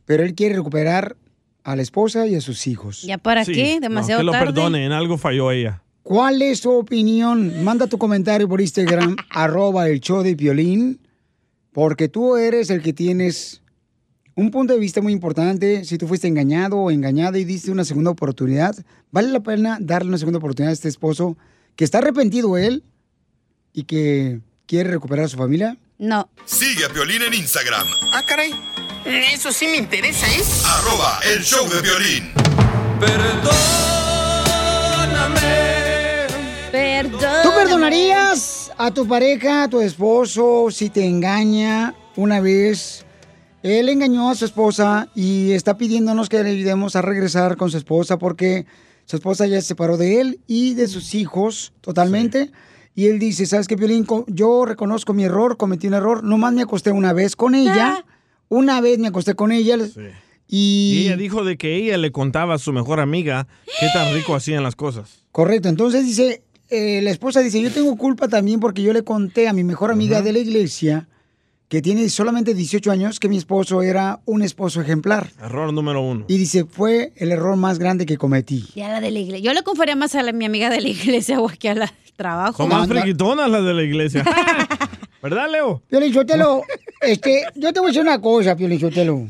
[0.05, 1.17] pero él quiere recuperar
[1.63, 3.01] a la esposa y a sus hijos.
[3.03, 3.75] ¿Ya para Sí, qué?
[3.75, 5.84] no, Demasiado que lo perdone, en algo falló ella.
[6.03, 7.63] ¿Cuál es su opinión?
[7.63, 10.99] Manda tu comentario por Instagram, arroba el show de violín,
[11.73, 13.62] porque tú eres el que tienes
[14.39, 15.84] un punto de vista muy importante.
[15.86, 18.75] Si tú fuiste engañado o engañada y diste una segunda oportunidad,
[19.12, 21.38] ¿vale la pena darle una segunda oportunidad a este esposo
[21.75, 22.84] que está arrepentido él
[23.73, 25.78] y que quiere recuperar a su familia?
[25.97, 26.30] No.
[26.45, 28.52] Sigue a Piolín en Instagram, Ah, caray.
[29.06, 30.41] Eso sí me interesa, ¿eh?
[30.65, 32.32] arroba el show de violín.
[32.99, 33.56] Perdón.
[37.43, 43.06] ¿Tú perdonarías a tu pareja, a tu esposo, si te engaña una vez?
[43.63, 47.77] Él engañó a su esposa y está pidiéndonos que le ayudemos a regresar con su
[47.77, 48.65] esposa porque
[49.05, 52.51] su esposa ya se separó de él y de sus hijos totalmente.
[52.95, 54.05] Y él dice, ¿sabes qué, Piolín?
[54.27, 56.23] Yo reconozco mi error, cometí un error.
[56.23, 58.05] Nomás me acosté una vez con ella.
[58.49, 59.77] Una vez me acosté con ella.
[60.47, 61.05] Y Y...
[61.05, 63.47] ella dijo de que ella le contaba a su mejor amiga
[63.79, 65.23] qué tan rico hacían las cosas.
[65.31, 69.47] Correcto, entonces dice, eh, la esposa dice, yo tengo culpa también porque yo le conté
[69.47, 71.07] a mi mejor amiga de la iglesia,
[71.69, 75.32] que tiene solamente 18 años, que mi esposo era un esposo ejemplar.
[75.41, 76.25] Error número uno.
[76.27, 78.65] Y dice, fue el error más grande que cometí.
[78.75, 79.45] Ya la de la iglesia.
[79.45, 81.93] Yo le confiaría más a la- mi amiga de la iglesia o que a la
[82.15, 82.58] trabajo.
[82.58, 84.25] Son más friquitonas las de la iglesia.
[85.23, 85.82] ¿Verdad, Leo?
[85.89, 86.63] Piolichotelo,
[87.01, 89.27] este, yo te voy a decir una cosa, Piolichotelo.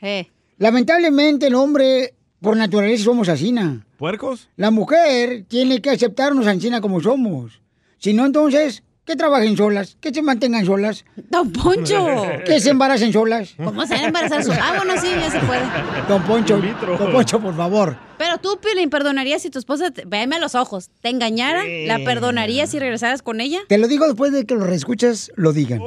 [0.00, 0.28] Eh.
[0.58, 3.86] Lamentablemente el hombre, por naturaleza, somos asina.
[3.96, 4.48] ¿Puercos?
[4.56, 7.60] La mujer tiene que aceptarnos asina como somos.
[7.98, 11.04] Si no, entonces, que trabajen solas, que se mantengan solas.
[11.30, 12.06] Don Poncho.
[12.44, 13.54] Que se embaracen solas.
[13.56, 15.62] ¿Cómo se van a embarazar su- Ah, bueno, sí, ya se puede.
[16.06, 16.60] Don Poncho,
[16.98, 17.96] Don Poncho, por favor.
[18.18, 21.62] Pero tú, Piolín, ¿perdonarías si tu esposa, te, véeme a los ojos, te engañara?
[21.86, 23.60] ¿La perdonarías si regresaras con ella?
[23.68, 25.80] Te lo digo después de que lo reescuchas, lo digan.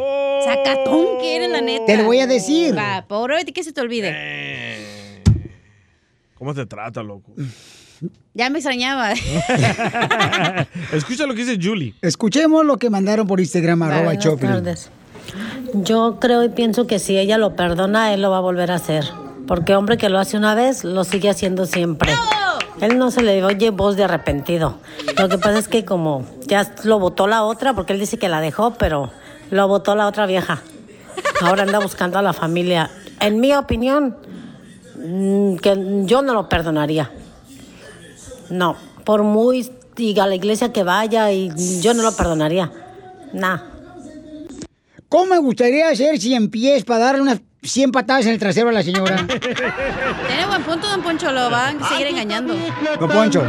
[0.43, 1.85] Sacatón que eres, la neta.
[1.85, 2.75] Te lo voy a decir.
[2.75, 5.21] Va, pobre de ti que se te olvide.
[6.33, 7.31] ¿Cómo te trata, loco?
[8.33, 9.11] Ya me extrañaba.
[10.93, 11.95] Escucha lo que dice Julie.
[12.01, 14.51] Escuchemos lo que mandaron por Instagram, arroba Buenas Choplin.
[14.51, 14.89] tardes.
[15.73, 18.75] Yo creo y pienso que si ella lo perdona, él lo va a volver a
[18.75, 19.05] hacer.
[19.47, 22.11] Porque hombre que lo hace una vez, lo sigue haciendo siempre.
[22.79, 24.77] Él no se le oye voz de arrepentido.
[25.19, 28.29] Lo que pasa es que como ya lo votó la otra, porque él dice que
[28.29, 29.11] la dejó, pero
[29.49, 30.61] lo votó la otra vieja.
[31.41, 32.89] Ahora anda buscando a la familia.
[33.19, 34.15] En mi opinión,
[34.97, 37.11] mm, que yo no lo perdonaría.
[38.51, 42.71] No, por muy diga a la iglesia que vaya y yo no lo perdonaría.
[43.33, 43.59] Nah.
[45.07, 48.71] ¿Cómo me gustaría hacer 100 pies para darle unas 100 patadas en el trasero a
[48.71, 49.25] la señora?
[50.27, 52.55] Tiene buen punto, don Poncho, lo van a seguir engañando.
[52.99, 53.43] Don Poncho.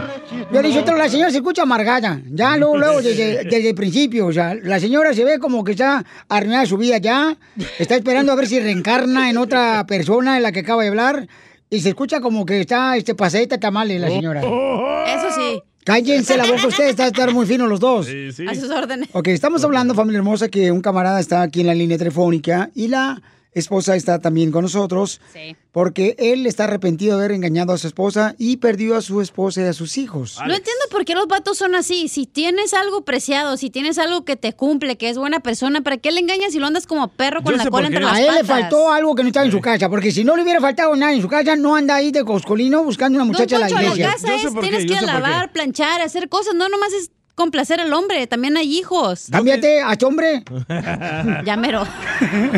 [0.53, 2.21] Yo le dije, la señora se escucha amargada.
[2.31, 4.27] Ya, luego, luego, desde, desde el principio.
[4.27, 7.37] O sea, la señora se ve como que está arruinada su vida ya.
[7.79, 11.29] Está esperando a ver si reencarna en otra persona en la que acaba de hablar.
[11.73, 14.41] Y se escucha como que está este pasadita tamales la señora.
[14.41, 15.63] Eso sí.
[15.85, 18.07] Cállense la boca ustedes, está estar muy finos los dos.
[18.07, 19.09] A sus órdenes.
[19.13, 22.89] Ok, estamos hablando, familia hermosa, que un camarada está aquí en la línea telefónica y
[22.89, 23.23] la
[23.55, 25.21] esposa está también con nosotros.
[25.33, 25.57] Sí.
[25.73, 29.63] Porque él está arrepentido de haber engañado a su esposa y perdió a su esposa
[29.63, 30.37] y a sus hijos.
[30.39, 32.09] No entiendo por qué los vatos son así.
[32.09, 35.97] Si tienes algo preciado, si tienes algo que te cumple, que es buena persona, ¿para
[35.97, 38.27] qué le engañas si lo andas como perro con la cola entre las A él
[38.27, 38.47] le patas?
[38.49, 41.15] faltó algo que no estaba en su casa, porque si no le hubiera faltado nada
[41.15, 44.07] en su casa, no anda ahí de coscolino buscando una muchacha Don a la iglesia.
[44.09, 46.55] la casa es, tienes que lavar, planchar, hacer cosas.
[46.55, 49.27] No nomás es complacer al hombre, también hay hijos.
[49.31, 50.43] Cámbiate a hombre.
[51.45, 51.85] Ya mero.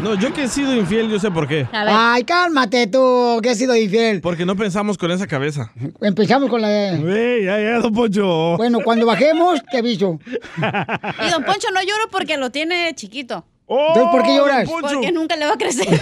[0.02, 1.66] No, yo que he sido infiel, yo sé por qué.
[1.72, 4.20] Ay, cálmate tú, que has sido infiel.
[4.20, 5.70] Porque no pensamos con esa cabeza.
[6.00, 7.44] Empezamos con la de...
[7.44, 8.56] Ya, ya, don Poncho.
[8.56, 10.18] Bueno, cuando bajemos, te aviso.
[10.58, 13.44] Y don Poncho no lloro porque lo tiene chiquito.
[13.66, 14.68] Entonces, ¿por qué lloras?
[14.68, 15.86] Porque nunca le va a crecer.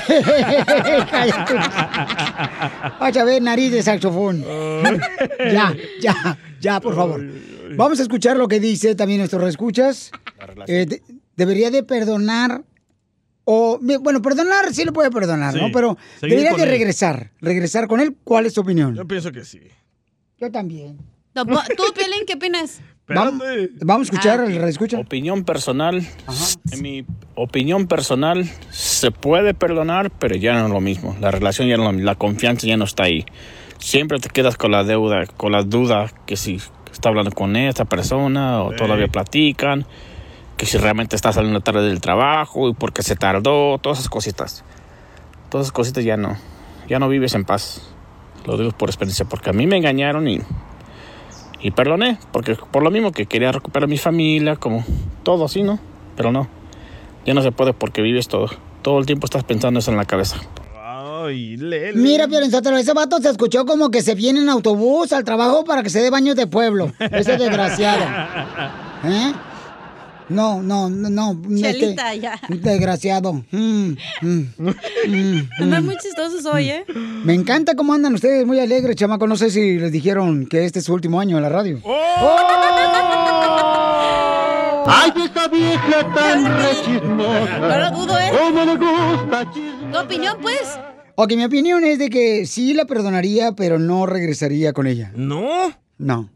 [1.11, 1.54] Cállate.
[2.98, 4.44] Vas a ver nariz de saxofón.
[5.52, 7.22] ya, ya, ya, por favor.
[7.77, 10.11] Vamos a escuchar lo que dice también nuestro reescuchas.
[10.66, 11.03] Eh, de-
[11.37, 12.62] debería de perdonar
[13.44, 15.70] o bueno, perdonar sí lo puede perdonar, Sí, ¿no?
[15.72, 16.68] Pero seguir debería de él.
[16.70, 18.16] regresar, regresar con él.
[18.25, 18.94] ¿Cuál es tu opinión?
[18.94, 19.61] Yo pienso que sí.
[20.38, 20.98] Yo también.
[21.35, 21.44] ¿Tú,
[21.94, 22.81] Piolín, qué opinas?
[23.09, 23.42] Vamos,
[23.81, 24.98] vamos a escuchar el reescucha.
[24.98, 26.07] Opinión personal.
[26.70, 31.16] En mi opinión personal, se puede perdonar, pero ya no es lo mismo.
[31.20, 32.07] La relación ya no es lo mismo.
[32.07, 33.25] La confianza ya no está ahí.
[33.82, 36.60] Siempre te quedas con la deuda, con la duda que si
[36.92, 39.86] está hablando con esta persona o todavía platican,
[40.56, 44.64] que si realmente está saliendo tarde del trabajo y porque se tardó, todas esas cositas.
[45.50, 46.36] Todas esas cositas ya no.
[46.88, 47.82] Ya no vives en paz.
[48.46, 50.40] Lo digo por experiencia, porque a mí me engañaron y
[51.60, 54.84] y perdoné, porque por lo mismo que quería recuperar mi familia, como
[55.24, 55.80] todo así, ¿no?
[56.16, 56.48] Pero no,
[57.26, 58.48] ya no se puede porque vives todo.
[58.82, 60.38] Todo el tiempo estás pensando eso en la cabeza.
[61.24, 61.92] Ay, Lele.
[61.94, 65.82] Mira, Piolín ese vato se escuchó como que se viene en autobús al trabajo para
[65.82, 66.92] que se dé baños de pueblo.
[66.98, 68.02] Ese desgraciado.
[69.04, 69.32] ¿Eh?
[70.28, 71.42] No, no, no, no.
[71.56, 72.40] Chelita, este, ya.
[72.48, 73.35] Desgraciado.
[73.50, 75.87] Mm, mm, mm, Andan mm.
[75.87, 76.85] muy chistosos hoy, ¿eh?
[77.24, 79.26] Me encanta cómo andan ustedes, muy alegres, chamaco.
[79.26, 81.80] No sé si les dijeron que este es su último año en la radio.
[84.85, 87.58] Ay, esa vieja tan rechismosa.
[87.58, 88.30] No lo dudo, ¿eh?
[88.32, 89.50] ¿Cómo le gusta
[89.92, 90.78] ¿Tu opinión, pues?
[91.16, 95.12] Ok, mi opinión es de que sí la perdonaría, pero no regresaría con ella.
[95.14, 95.72] ¿No?
[95.98, 96.31] No.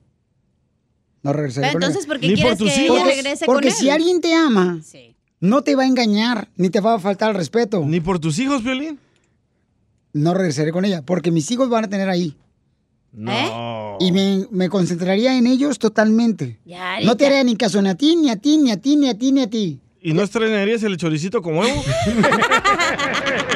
[1.23, 2.13] No regresaría Pero con entonces, ella.
[2.13, 3.05] ¿por qué Ni por quieres tus que ella hijos.
[3.07, 3.75] regrese con Porque él?
[3.75, 4.81] si alguien te ama,
[5.41, 7.83] no te va a engañar, ni te va a faltar el respeto.
[7.85, 8.99] ¿Ni por tus hijos, Violín?
[10.13, 12.37] No regresaré con ella, porque mis hijos van a tener ahí.
[13.13, 13.97] No.
[13.99, 16.59] Y me, me concentraría en ellos totalmente.
[16.65, 18.97] Ya, no te haría ni caso ni a ti, ni a ti, ni a ti,
[18.97, 19.81] ni a ti, ni a ti.
[20.03, 21.83] ¿Y no estrenarías el choricito con huevo?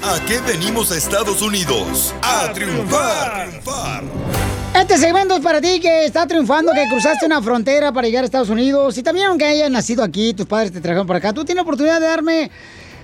[0.00, 2.14] ¿A qué venimos a Estados Unidos?
[2.22, 3.48] A triunfar.
[4.72, 8.26] Este segmento es para ti que está triunfando, que cruzaste una frontera para llegar a
[8.26, 8.96] Estados Unidos.
[8.96, 11.62] Y también aunque hayas nacido aquí, tus padres te trajeron por acá, tú tienes la
[11.62, 12.50] oportunidad de darme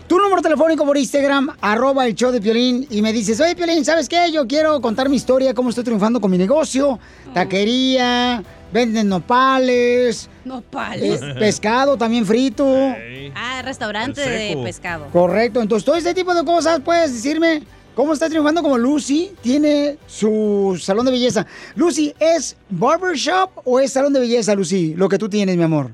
[0.06, 3.84] tu número telefónico por Instagram, arroba el show de Piolín, y me dices, oye Piolín,
[3.84, 4.30] ¿sabes qué?
[4.30, 6.98] Yo quiero contar mi historia, cómo estoy triunfando con mi negocio,
[7.32, 10.28] taquería, venden nopales.
[10.44, 11.22] Nopales.
[11.22, 12.66] eh, pescado también frito.
[13.34, 15.06] Ah, restaurante de pescado.
[15.12, 17.62] Correcto, entonces todo este tipo de cosas puedes decirme
[17.94, 21.46] cómo está triunfando como Lucy tiene su salón de belleza.
[21.76, 25.92] Lucy, ¿es barbershop o es salón de belleza, Lucy, lo que tú tienes, mi amor?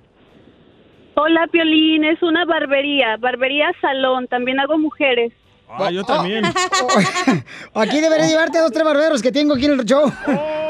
[1.15, 5.33] Hola, Piolín, es una barbería, barbería salón, también hago mujeres.
[5.69, 6.45] Ah, yo también.
[7.75, 10.11] Aquí debería llevarte a dos, tres barberos que tengo aquí en el show.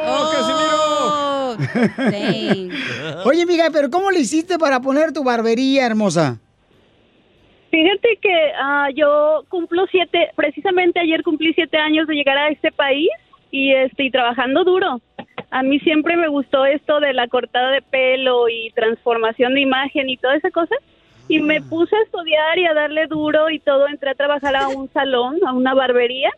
[0.07, 1.57] ¡Oh,
[3.25, 6.39] Oye, amiga, pero ¿cómo le hiciste para poner tu barbería, hermosa?
[7.71, 12.73] Fíjate que ah, yo cumplo siete, precisamente ayer cumplí siete años de llegar a este
[12.73, 13.09] país
[13.51, 15.01] y estoy trabajando duro.
[15.51, 20.09] A mí siempre me gustó esto de la cortada de pelo y transformación de imagen
[20.09, 20.77] y toda esa cosa.
[21.29, 23.89] Y me puse a estudiar y a darle duro y todo.
[23.89, 26.31] Entré a trabajar a un salón, a una barbería.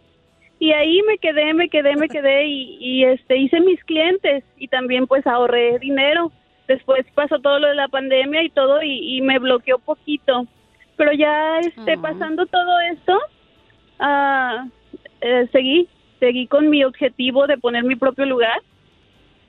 [0.58, 4.68] Y ahí me quedé, me quedé, me quedé y, y, este hice mis clientes y
[4.68, 6.30] también pues ahorré dinero.
[6.68, 10.46] Después pasó todo lo de la pandemia y todo y, y me bloqueó poquito.
[10.96, 13.18] Pero ya este pasando todo esto,
[13.98, 14.68] ah,
[15.20, 15.88] eh, seguí,
[16.20, 18.60] seguí con mi objetivo de poner mi propio lugar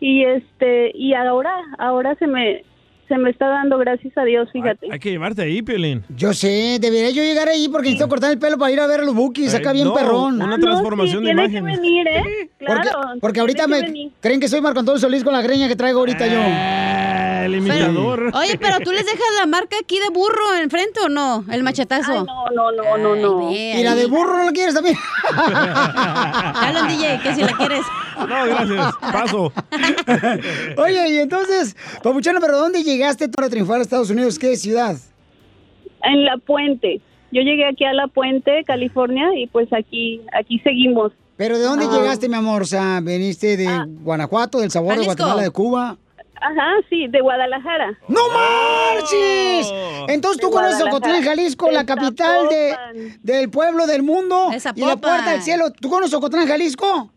[0.05, 2.63] y este y ahora ahora se me
[3.07, 4.87] se me está dando gracias a Dios, fíjate.
[4.91, 6.03] Hay que llevarte ahí, Piolín.
[6.15, 9.01] Yo sé, debería yo llegar ahí porque necesito cortar el pelo para ir a ver
[9.01, 10.35] a los bookies, acá Eh, bien no, perrón.
[10.41, 11.81] una Ah, no, transformación sí, de tiene que imagen.
[11.81, 12.49] venir, ¿eh?
[12.65, 14.11] Porque, Claro, porque ahorita tiene me venir.
[14.21, 16.39] creen que soy Marco Antonio Solís con la greña que traigo ahorita yo.
[17.45, 18.31] El imitador.
[18.33, 21.43] Oye, pero tú les dejas la marca aquí de burro enfrente o no?
[21.51, 22.23] El machetazo.
[22.25, 23.51] no, no, no, no, no.
[23.51, 24.95] ¿Y la de burro no la quieres también?
[25.35, 27.81] Hablan, DJ, que si la quieres.
[28.17, 28.93] No, gracias.
[29.01, 29.53] Paso.
[30.77, 34.37] Oye, y entonces, Papuchano, ¿pero dónde llegaste tú para triunfar a Estados Unidos?
[34.39, 34.95] ¿Qué ciudad?
[36.03, 37.01] En La Puente.
[37.31, 41.11] Yo llegué aquí a La Puente, California, y pues aquí aquí seguimos.
[41.35, 41.97] ¿Pero de dónde Ah.
[41.97, 42.61] llegaste, mi amor?
[42.61, 43.67] O sea, ¿veniste de
[44.01, 45.05] Guanajuato, del sabor de.
[45.05, 45.97] Guatemala, de Cuba?
[46.43, 47.97] Ajá, sí, de Guadalajara.
[48.09, 49.71] ¡No marches!
[50.09, 50.83] Entonces tú conoces.
[50.83, 52.75] Ocotlán, Jalisco, la capital de,
[53.21, 55.71] del pueblo del mundo y la puerta del cielo.
[55.71, 57.09] ¿Tú conoces Ocotlán, Jalisco?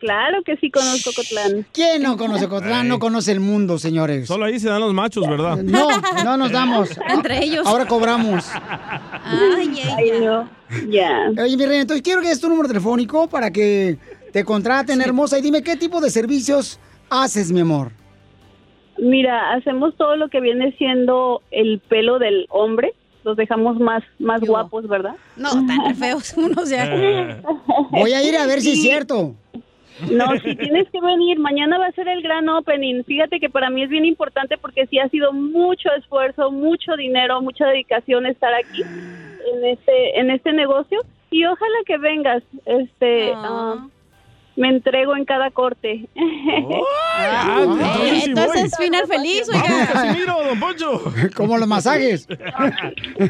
[0.00, 1.66] Claro que sí conozco Ocotlán.
[1.72, 2.88] ¿Quién no conoce Ocotlán?
[2.88, 4.26] No conoce el mundo, señores.
[4.26, 5.56] Solo ahí se dan los machos, ¿verdad?
[5.62, 5.88] No,
[6.24, 6.90] no nos damos.
[7.08, 7.66] Entre ellos.
[7.66, 8.48] Ahora cobramos.
[9.24, 10.48] Ay, Ay, no.
[10.88, 11.30] Ya.
[11.42, 13.98] Oye, mi reina, entonces quiero que des tu número telefónico para que
[14.32, 16.78] te contraten, hermosa, y dime qué tipo de servicios
[17.10, 17.92] haces, mi amor.
[18.98, 22.94] Mira, hacemos todo lo que viene siendo el pelo del hombre.
[23.24, 25.14] Los dejamos más, más guapos, ¿verdad?
[25.36, 27.40] No, tan feos unos ya.
[27.90, 29.34] Voy a ir a ver si es cierto.
[30.10, 33.02] No, si tienes que venir, mañana va a ser el gran opening.
[33.04, 37.42] Fíjate que para mí es bien importante porque sí ha sido mucho esfuerzo, mucho dinero,
[37.42, 42.42] mucha dedicación estar aquí en este en este negocio y ojalá que vengas.
[42.64, 43.88] Este, ah,
[44.58, 46.06] me entrego en cada corte.
[47.16, 47.64] Ah,
[48.02, 49.86] Eh, entonces, final feliz, oiga.
[49.92, 51.02] Casimiro, don Poncho.
[51.36, 52.28] Como los masajes.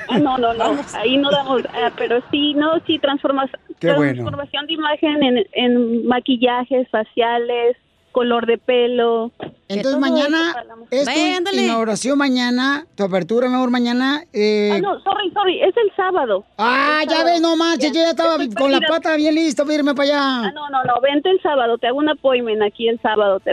[0.09, 3.51] Ah, no, no, no, ahí no damos, ah, pero sí, no, sí, transformas,
[3.81, 4.13] Qué bueno.
[4.15, 7.77] transformación de imagen en, en maquillajes, faciales,
[8.19, 9.31] color de pelo.
[9.69, 10.57] Entonces Todo mañana
[10.91, 11.05] es
[11.45, 14.25] tu inauguración mañana, tu apertura, mi amor, mañana.
[14.33, 14.73] Eh...
[14.75, 16.45] Ah, no, sorry, sorry, es el sábado.
[16.57, 17.33] Ah, El ya sábado.
[17.33, 20.09] ves, no manches, yo ya estaba Estoy con la pata bien lista para irme para
[20.11, 20.53] Ah, allá.
[20.53, 23.39] no, no, no, vente el sábado, te hago un appointment aquí el sábado.
[23.41, 23.53] Te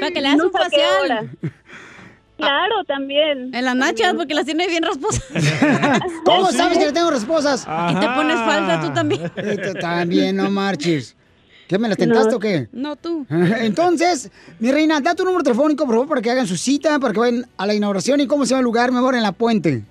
[0.00, 1.30] Para que le hagas un No qué facial.
[2.36, 3.54] Claro, también.
[3.54, 5.24] En las nachas, porque las tiene bien rasposas.
[6.26, 7.66] ¿Cómo sabes que le tengo resposas?
[7.90, 9.32] Y te pones falsa tú también.
[9.80, 11.16] También, no marches.
[11.68, 12.36] ¿Qué, me las tentaste No.
[12.36, 12.68] o qué?
[12.72, 13.26] No, tú.
[13.30, 17.12] Entonces, mi reina, da tu número telefónico, por favor, para que hagan su cita, para
[17.12, 18.20] que vayan a la inauguración.
[18.20, 19.82] ¿Y cómo se llama el lugar, mi amor, en la puente?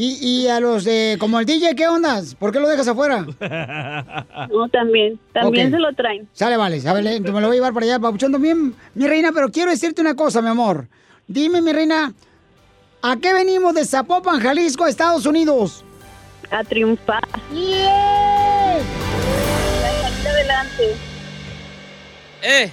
[0.00, 2.36] Y, y a los de, como el DJ, ¿qué ondas?
[2.36, 3.26] ¿Por qué lo dejas afuera?
[4.50, 6.28] No, también, también se lo traen.
[6.32, 9.48] Sale, vale, sale, me lo voy a llevar para allá, papuchón también, mi reina, pero
[9.50, 10.86] quiero decirte una cosa, mi amor.
[11.26, 12.14] Dime, mi reina,
[13.02, 15.84] ¿a qué venimos de Zapopan, Jalisco, a Estados Unidos?
[16.52, 17.22] A triunfar.
[17.52, 18.47] ¡Yeah!
[20.58, 20.96] Adelante.
[22.42, 22.70] ¡Eh!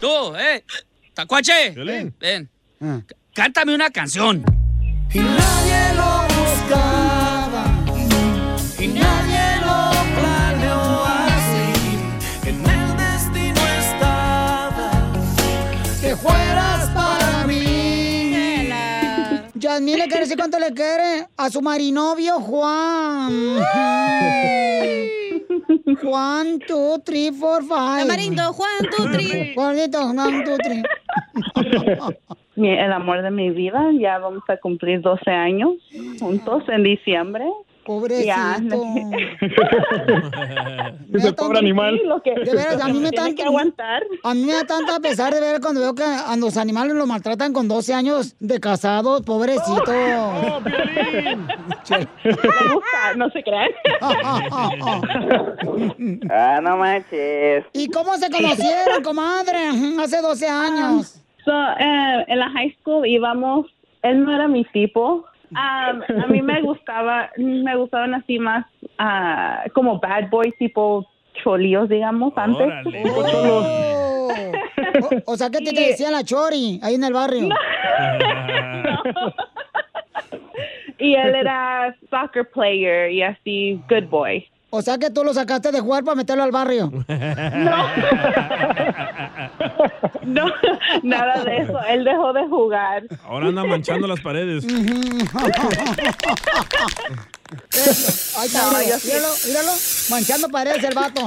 [0.00, 0.64] ¡Tú, eh!
[1.14, 1.70] ¡Tacuache!
[2.18, 2.50] Ven.
[2.80, 3.00] Ah.
[3.34, 4.44] Cántame una canción.
[5.12, 6.33] Y nadie lo
[20.14, 23.58] quiere decir cuánto le quiere a su marinovio Juan.
[26.00, 28.06] Juan, two, three, four, five.
[28.06, 29.54] Tamarindo, Juan, two, three.
[29.54, 30.82] Juanito, Juan, two, three.
[32.56, 35.72] El amor de mi vida, ya vamos a cumplir 12 años
[36.20, 37.44] juntos en diciembre.
[37.84, 38.26] Pobrecito.
[38.26, 38.56] Ya,
[41.14, 41.98] Ese pobre animal.
[42.00, 44.02] Sí, lo que- De veras, a mí me tiene tan- que aguantar.
[44.22, 47.06] A mí me da tanta pesar de ver cuando veo que a los animales los
[47.06, 49.84] maltratan con 12 años de casados, pobrecito.
[52.24, 53.70] Me gusta, no se crean.
[56.30, 57.64] ah, no manches.
[57.72, 59.58] ¿Y cómo se conocieron, comadre?
[60.00, 61.20] Hace 12 años.
[61.44, 63.66] So, eh, en la high school íbamos,
[64.02, 65.24] él no era mi tipo.
[65.54, 68.66] Um, a mí me gustaba, me gustaban así más
[68.98, 71.06] ah, como bad boys, tipo
[71.42, 72.72] cholíos, digamos, antes.
[73.06, 74.28] Oh.
[75.26, 77.48] O, o sea, que te, te decían la chori ahí en el barrio.
[80.98, 84.48] Y él era soccer player y así, good boy.
[84.76, 86.90] O sea, que tú lo sacaste de jugar para meterlo al barrio.
[90.24, 90.46] No,
[91.02, 91.78] nada de eso.
[91.88, 93.02] Él dejó de jugar.
[93.24, 94.64] Ahora anda manchando las paredes.
[94.64, 94.80] Está,
[98.54, 99.06] No, míralo, sí.
[99.08, 99.72] míralo, míralo,
[100.10, 101.20] manchando paredes el vato.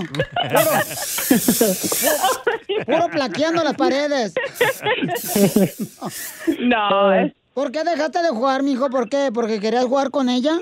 [0.49, 0.71] Puro,
[2.85, 4.33] puro plaqueando las paredes.
[6.59, 8.87] No, es- ¿Por qué dejaste de jugar, mijo?
[8.87, 9.31] ¿Por qué?
[9.33, 10.59] ¿Porque querías jugar con ella?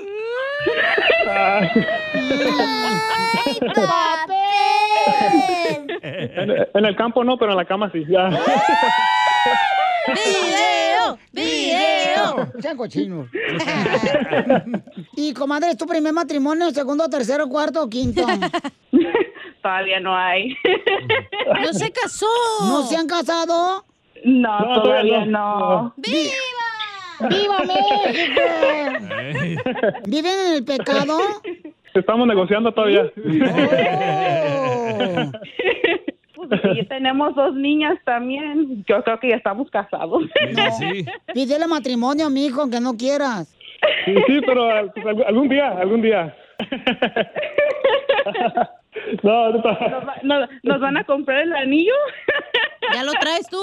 [6.02, 8.04] En, en el campo no, pero en la cama sí.
[8.08, 8.28] Ya.
[10.08, 11.18] ¡Video!
[11.32, 12.52] ¡Video!
[12.60, 13.28] Sean cochinos.
[15.16, 16.70] y, comadre, ¿es tu primer matrimonio?
[16.70, 18.24] ¿Segundo, tercero, cuarto o quinto?
[19.62, 20.56] todavía no hay.
[21.62, 22.26] ¡No se casó!
[22.62, 23.84] ¿No se han casado?
[24.24, 25.58] No, No, todavía todavía no.
[25.58, 25.94] no.
[25.96, 26.32] ¡Viva
[27.20, 28.42] México!
[30.06, 31.18] ¿Viven en el pecado?
[31.94, 33.10] Estamos negociando todavía.
[36.34, 38.84] Pues sí, tenemos dos niñas también.
[38.86, 40.24] Yo creo que ya estamos casados.
[41.32, 43.52] Pídele matrimonio, mijo, aunque no quieras.
[44.04, 46.36] Sí, sí, pero pues, algún- día, algún día.
[49.22, 51.92] No, no, ¿Nos, va- nos- nos van a comprar el anillo?
[52.92, 53.62] ¿Ya lo traes tú?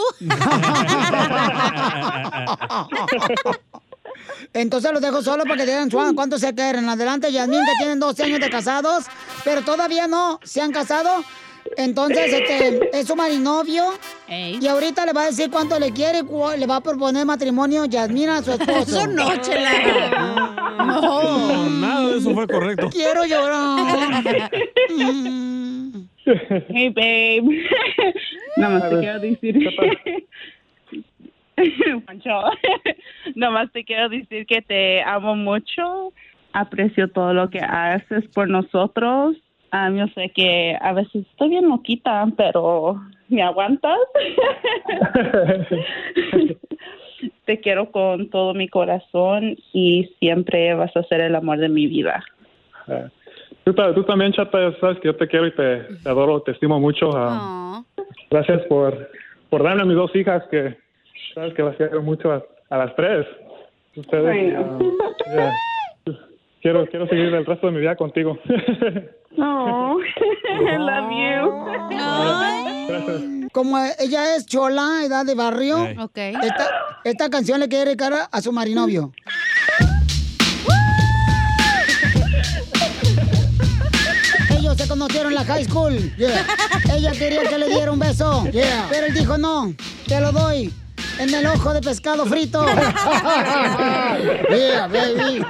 [4.53, 6.87] Entonces los dejo solo para que digan Juan, cuánto se quieren.
[6.87, 9.05] Adelante, Yasmín, que tienen 12 años de casados,
[9.43, 11.23] pero todavía no se han casado.
[11.77, 13.83] Entonces, este, es su marinovio.
[14.27, 16.21] Y ahorita le va a decir cuánto le quiere,
[16.57, 18.99] le va a proponer matrimonio Yasmín a su esposo.
[18.99, 20.59] Eso no, chela.
[20.73, 22.89] No, nada de eso fue correcto.
[22.89, 24.51] Quiero llorar.
[26.25, 27.41] Hey, babe.
[28.57, 29.59] Nada más te quiero decir.
[32.05, 32.41] Pancho.
[33.35, 36.13] Nada más te quiero decir que te amo mucho.
[36.53, 39.35] Aprecio todo lo que haces por nosotros.
[39.75, 43.97] Ah, yo sé que a veces estoy bien loquita, pero ¿me aguantas?
[47.45, 51.87] te quiero con todo mi corazón y siempre vas a ser el amor de mi
[51.87, 52.23] vida.
[52.87, 53.09] Ah,
[53.63, 56.51] Tú, ta- tú también, Chata, sabes que yo te quiero y te, te adoro, te
[56.51, 57.09] estimo mucho.
[57.15, 57.81] ah,
[58.29, 59.09] Gracias por,
[59.49, 60.77] por darme a mis dos hijas, que
[61.33, 63.25] sabes que las quiero mucho a, a las tres.
[63.95, 64.25] Ustedes.
[64.27, 64.61] Ay, no.
[64.61, 64.79] ah,
[65.31, 65.59] ya.
[66.63, 68.39] Quiero, quiero seguir el resto de mi vida contigo.
[69.35, 71.49] Oh, I love you.
[73.51, 75.97] Como ella es chola, edad de barrio, Ey.
[75.97, 76.17] Ok.
[76.17, 76.69] esta,
[77.03, 79.11] esta canción le quiere dedicar a su marinovio.
[84.51, 85.97] Ellos se conocieron en la high school.
[86.15, 86.45] Yeah.
[86.95, 88.45] Ella quería que le diera un beso.
[88.51, 88.85] Yeah.
[88.89, 89.73] Pero él dijo, no,
[90.07, 90.71] te lo doy.
[91.19, 92.65] En el ojo de pescado frito.
[94.49, 95.43] yeah, baby.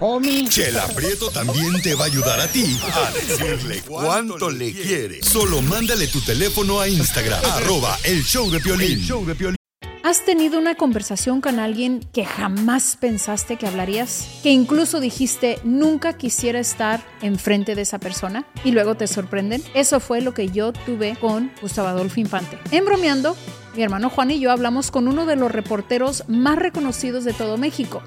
[0.00, 0.48] Homie.
[0.48, 5.22] Chela Prieto también te va a ayudar a ti a decirle cuánto le quiere.
[5.22, 8.92] Solo mándale tu teléfono a Instagram, arroba el show de Piolín.
[8.92, 9.56] El show de Piolín.
[10.06, 14.38] ¿Has tenido una conversación con alguien que jamás pensaste que hablarías?
[14.44, 19.64] Que incluso dijiste nunca quisiera estar enfrente de esa persona y luego te sorprenden.
[19.74, 22.56] Eso fue lo que yo tuve con Gustavo Adolfo Infante.
[22.70, 23.36] En bromeando,
[23.76, 27.58] mi hermano Juan y yo hablamos con uno de los reporteros más reconocidos de todo
[27.58, 28.02] México,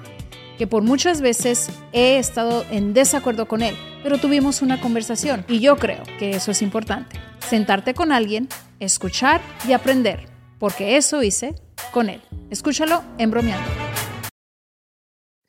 [0.58, 5.60] que por muchas veces he estado en desacuerdo con él, pero tuvimos una conversación y
[5.60, 7.20] yo creo que eso es importante.
[7.38, 8.48] Sentarte con alguien,
[8.80, 10.26] escuchar y aprender,
[10.58, 11.54] porque eso hice
[11.92, 12.20] con él.
[12.50, 13.89] Escúchalo en bromeando.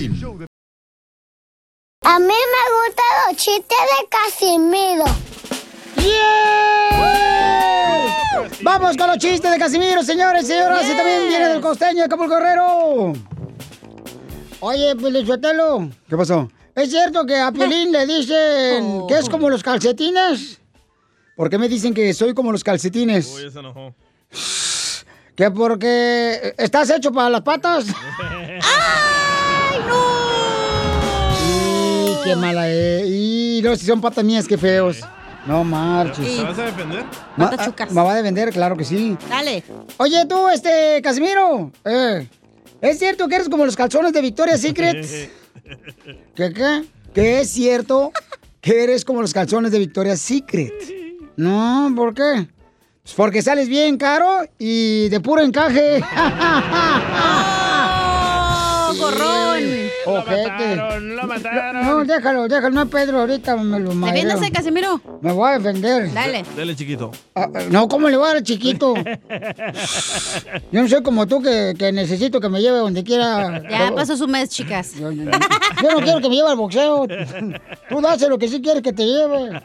[0.00, 0.04] A
[2.20, 5.04] mí me gustan los chistes de Casimiro.
[8.62, 10.88] Vamos con los chistes de Casimiro, señores y señoras.
[10.88, 13.12] Y también viene del costeño de Acapulco Guerrero.
[14.60, 15.90] Oye, Pelizuetelo.
[16.08, 16.48] ¿Qué pasó?
[16.76, 20.60] ¿Es cierto que a Piolín le dicen que es como los calcetines?
[21.36, 23.26] ¿Por qué me dicen que soy como los calcetines?
[23.34, 23.92] Uy, se enojó.
[25.34, 27.86] ¿Que porque estás hecho para las patas?
[28.20, 28.60] ¡Ay,
[32.28, 33.06] qué mala es.
[33.06, 35.00] Y no, si son patas mías, qué feos.
[35.46, 36.36] No marches.
[36.36, 37.04] ¿Te vas a defender?
[37.36, 38.50] Ma- ah, ¿Me va a defender?
[38.52, 39.16] Claro que sí.
[39.28, 39.62] Dale.
[39.96, 41.70] Oye, tú, este, Casimiro.
[41.84, 42.28] eh,
[42.80, 45.06] ¿Es cierto que eres como los calzones de Victoria's Secret?
[46.34, 46.84] ¿Qué, qué?
[47.14, 48.12] ¿Que es cierto
[48.60, 50.72] que eres como los calzones de Victoria's Secret?
[51.36, 52.48] No, ¿por qué?
[53.02, 56.02] Pues porque sales bien caro y de puro encaje.
[57.70, 59.77] ¡Oh, gorrón!
[60.08, 60.76] Ojete.
[61.00, 61.86] lo mataron.
[61.86, 62.70] No, déjalo, déjalo.
[62.70, 64.24] No, Pedro, ahorita me lo madreo.
[64.24, 65.00] Defiéndase, Casimiro.
[65.20, 66.12] Me voy a defender.
[66.12, 66.44] Dale.
[66.56, 67.10] Dale, chiquito.
[67.34, 68.94] Ah, ah, no, ¿cómo le voy a dar al chiquito?
[70.72, 73.62] Yo no soy como tú que, que necesito que me lleve donde quiera.
[73.68, 74.94] Ya pasó su mes, chicas.
[74.96, 77.06] Yo no quiero que me lleve al boxeo.
[77.88, 79.60] Tú dase lo que sí quieres que te lleve.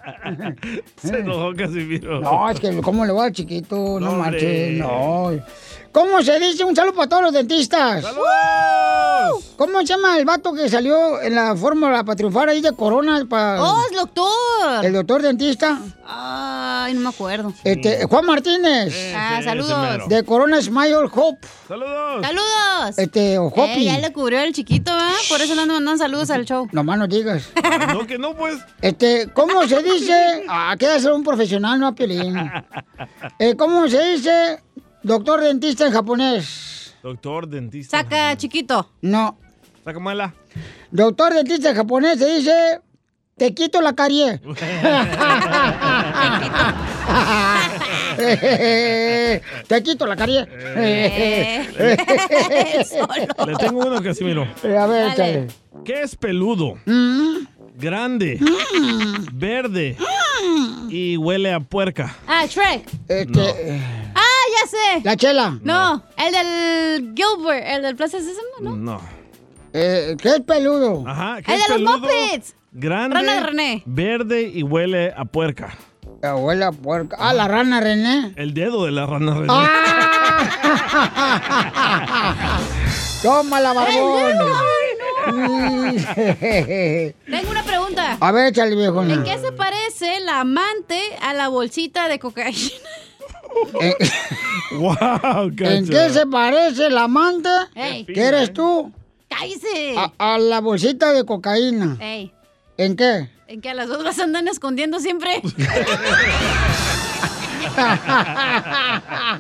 [0.98, 2.22] Se enojó Casimiro.
[2.22, 4.00] No, es que ¿cómo le voy al chiquito?
[4.00, 5.32] No marches, no.
[5.94, 6.64] ¿Cómo se dice?
[6.64, 8.04] Un saludo para todos los dentistas.
[9.58, 13.24] ¿Cómo se llama el vato que salió en la fórmula para triunfar ahí de Corona?
[13.30, 14.84] pa- ¡Oh, es doctor!
[14.84, 15.80] El doctor dentista.
[16.06, 17.54] Ay, no me acuerdo.
[17.64, 18.94] Este, Juan Martínez.
[19.16, 20.08] Ah, saludos.
[20.10, 21.48] De Corona Smile Hope.
[21.68, 22.26] Saludos.
[22.26, 22.98] ¡Saludos!
[22.98, 23.62] Este, o Hopi.
[23.62, 25.12] Eh, ya le cubrió el chiquito, ¿verdad?
[25.30, 26.68] Por eso le ando mandando saludos al show.
[26.72, 27.44] Nomás no digas.
[27.94, 28.58] No, que no, pues.
[28.82, 30.44] Este, ¿cómo se dice?
[30.50, 32.36] Ah, queda ser un profesional, no a Piolín.
[33.40, 34.62] Eh, ¿Cómo se dice
[35.04, 36.96] doctor dentista en japonés?
[37.04, 37.98] Doctor, dentista.
[38.02, 38.90] Saca, chiquito.
[39.02, 39.38] No.
[39.84, 40.34] Saca muela.
[40.92, 42.80] Doctor dentista en japonés se dice,
[43.36, 44.40] te quito la carie.
[49.68, 50.46] te quito la carie.
[53.46, 54.48] Le tengo uno, Casimiro.
[54.64, 55.48] A ver, échale.
[55.84, 56.76] ¿Qué es peludo?
[56.86, 57.48] Mm.
[57.76, 58.40] Grande.
[59.34, 59.98] Verde.
[60.90, 62.16] Y huele a puerca.
[62.28, 62.88] Ah, Shrek.
[63.08, 63.82] Este,
[64.13, 64.13] Ah,
[65.04, 65.58] La chela.
[65.62, 68.76] No, el del Gilbert, el del Plaza Sésamo, ¿no?
[68.76, 69.02] No.
[69.74, 71.04] Eh, ¿Qué es peludo?
[71.08, 71.42] Ajá.
[71.42, 72.00] ¿qué El es de los?
[72.00, 72.56] Muppets.
[72.72, 73.16] Grande.
[73.16, 73.84] Rana de René.
[73.86, 75.78] Verde y huele a puerca.
[76.22, 77.18] La huele a puerca.
[77.20, 78.34] Ah, la rana René.
[78.36, 79.48] El dedo de la rana René.
[79.50, 79.80] Ah.
[83.22, 84.34] Tómala, barbón.
[87.26, 88.18] Tengo una pregunta.
[88.20, 89.02] A ver, échale, viejo.
[89.04, 92.58] ¿En qué se parece la amante a la bolsita de cocaína?
[94.72, 97.50] wow, ¿En qué se parece la amante?
[97.76, 98.06] Ey.
[98.06, 98.92] ¿Qué eres tú?
[99.30, 99.96] ¡Cállese!
[99.98, 101.98] A, a la bolsita de cocaína.
[102.00, 102.32] Ey,
[102.78, 103.30] ¿En qué?
[103.48, 105.42] en que a las dos las andan escondiendo siempre.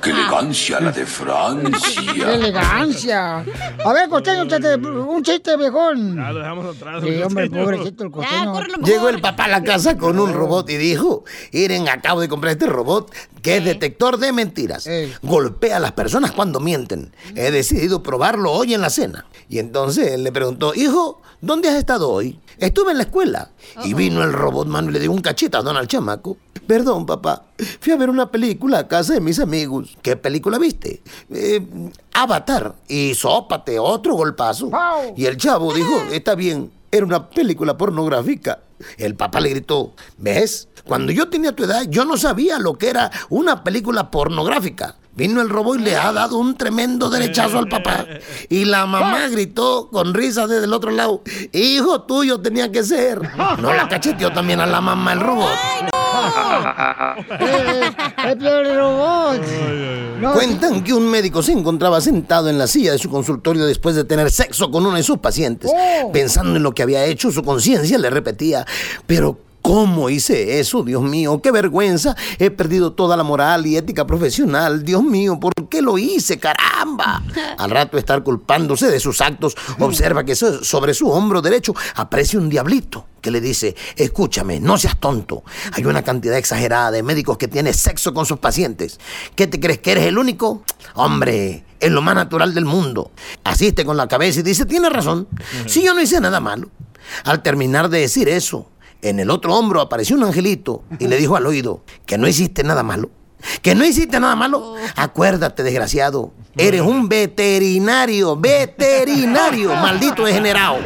[0.01, 2.13] ¡Qué elegancia la de Francia!
[2.13, 3.37] ¡Qué elegancia!
[3.85, 4.43] A ver, costeño,
[5.07, 6.15] un chiste, viejón.
[6.15, 7.03] Ya lo dejamos atrás.
[7.03, 7.63] Sí, hombre, costeño.
[7.63, 8.53] pobrecito el costeño.
[8.83, 12.53] Llegó el papá a la casa con un robot y dijo, Iren, acabo de comprar
[12.53, 14.89] este robot que es detector de mentiras.
[15.21, 17.13] Golpea a las personas cuando mienten.
[17.35, 19.25] He decidido probarlo hoy en la cena.
[19.49, 22.39] Y entonces él le preguntó, hijo, ¿dónde has estado hoy?
[22.57, 23.51] Estuve en la escuela.
[23.83, 26.37] Y vino el robot, mano, y le dio un cachetadón al chamaco.
[26.67, 27.45] Perdón, papá.
[27.79, 29.97] Fui a ver una película a casa de mis amigos.
[30.01, 31.01] ¿Qué película viste?
[31.29, 31.65] Eh,
[32.13, 32.75] Avatar.
[32.87, 34.71] Y sópate, otro golpazo.
[35.15, 38.59] Y el chavo dijo, está bien, era una película pornográfica.
[38.97, 40.67] El papá le gritó, ¿ves?
[40.85, 44.95] Cuando yo tenía tu edad, yo no sabía lo que era una película pornográfica.
[45.15, 48.05] Vino el robot y le ha dado un tremendo derechazo al papá.
[48.49, 53.21] Y la mamá gritó con risa desde el otro lado, hijo tuyo tenía que ser.
[53.59, 55.51] No la cacheteó también a la mamá el robot.
[58.27, 59.41] ¡Es peor el robot!
[60.19, 63.95] No, Cuentan que un médico se encontraba sentado en la silla de su consultorio después
[63.95, 65.71] de tener sexo con uno de sus pacientes.
[65.73, 66.11] Oh.
[66.11, 68.65] Pensando en lo que había hecho, su conciencia le repetía,
[69.05, 70.83] pero ¿cómo hice eso?
[70.83, 72.15] Dios mío, qué vergüenza.
[72.37, 74.83] He perdido toda la moral y ética profesional.
[74.83, 76.37] Dios mío, ¿por qué lo hice?
[76.37, 77.23] Caramba.
[77.57, 82.37] Al rato estar culpándose de sus actos, observa que so- sobre su hombro derecho aparece
[82.37, 85.43] un diablito que le dice, escúchame, no seas tonto.
[85.71, 88.99] Hay una cantidad exagerada de médicos que tienen sexo con sus pacientes.
[89.35, 90.63] ¿Qué te crees que eres el único?
[90.95, 93.11] Hombre, es lo más natural del mundo.
[93.45, 95.27] Asiste con la cabeza y dice, tiene razón.
[95.67, 96.69] Si yo no hice nada malo.
[97.25, 98.69] Al terminar de decir eso,
[99.03, 102.63] en el otro hombro apareció un angelito y le dijo al oído, que no hiciste
[102.63, 103.11] nada malo.
[103.61, 104.75] Que no hiciste nada malo.
[104.95, 106.31] Acuérdate, desgraciado.
[106.55, 110.77] Eres un veterinario, veterinario, maldito degenerado.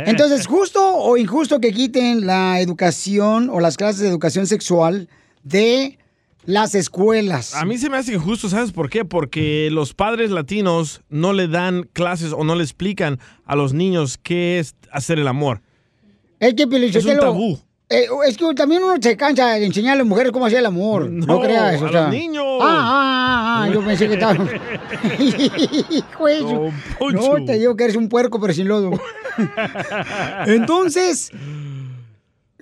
[0.06, 5.08] Entonces, ¿justo o injusto que quiten la educación o las clases de educación sexual
[5.42, 5.98] de
[6.46, 7.54] las escuelas?
[7.54, 9.04] A mí se me hace injusto, ¿sabes por qué?
[9.04, 14.18] Porque los padres latinos no le dan clases o no le explican a los niños
[14.22, 15.60] qué es hacer el amor.
[16.40, 17.58] Es que, Es un tabú.
[17.88, 20.66] eh, es que también uno se cansa de enseñar a las mujeres cómo hacer el
[20.66, 21.08] amor.
[21.10, 21.80] No, No, creas.
[21.80, 22.00] o a sea.
[22.02, 22.44] los niños.
[22.60, 24.34] Ah, ah, ah, yo pensé que estaba.
[26.98, 27.38] Poncho.
[27.38, 28.90] No, te digo que eres un puerco, pero sin lodo.
[30.46, 31.30] Entonces,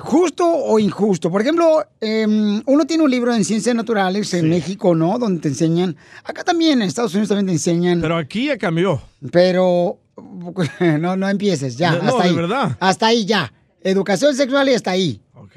[0.02, 1.30] ¿justo o injusto?
[1.30, 5.18] Por ejemplo, em, uno tiene un libro en ciencias naturales en México, ¿no?
[5.18, 5.96] Donde te enseñan.
[6.24, 8.00] Acá también, en Estados Unidos también te enseñan.
[8.00, 9.00] Pero aquí ya cambió.
[9.30, 9.98] Pero
[11.00, 12.34] no, no empieces, ya, No, hasta de ahí.
[12.34, 12.76] verdad.
[12.80, 13.52] Hasta ahí ya.
[13.82, 15.20] Educación sexual y hasta ahí.
[15.34, 15.56] Ok.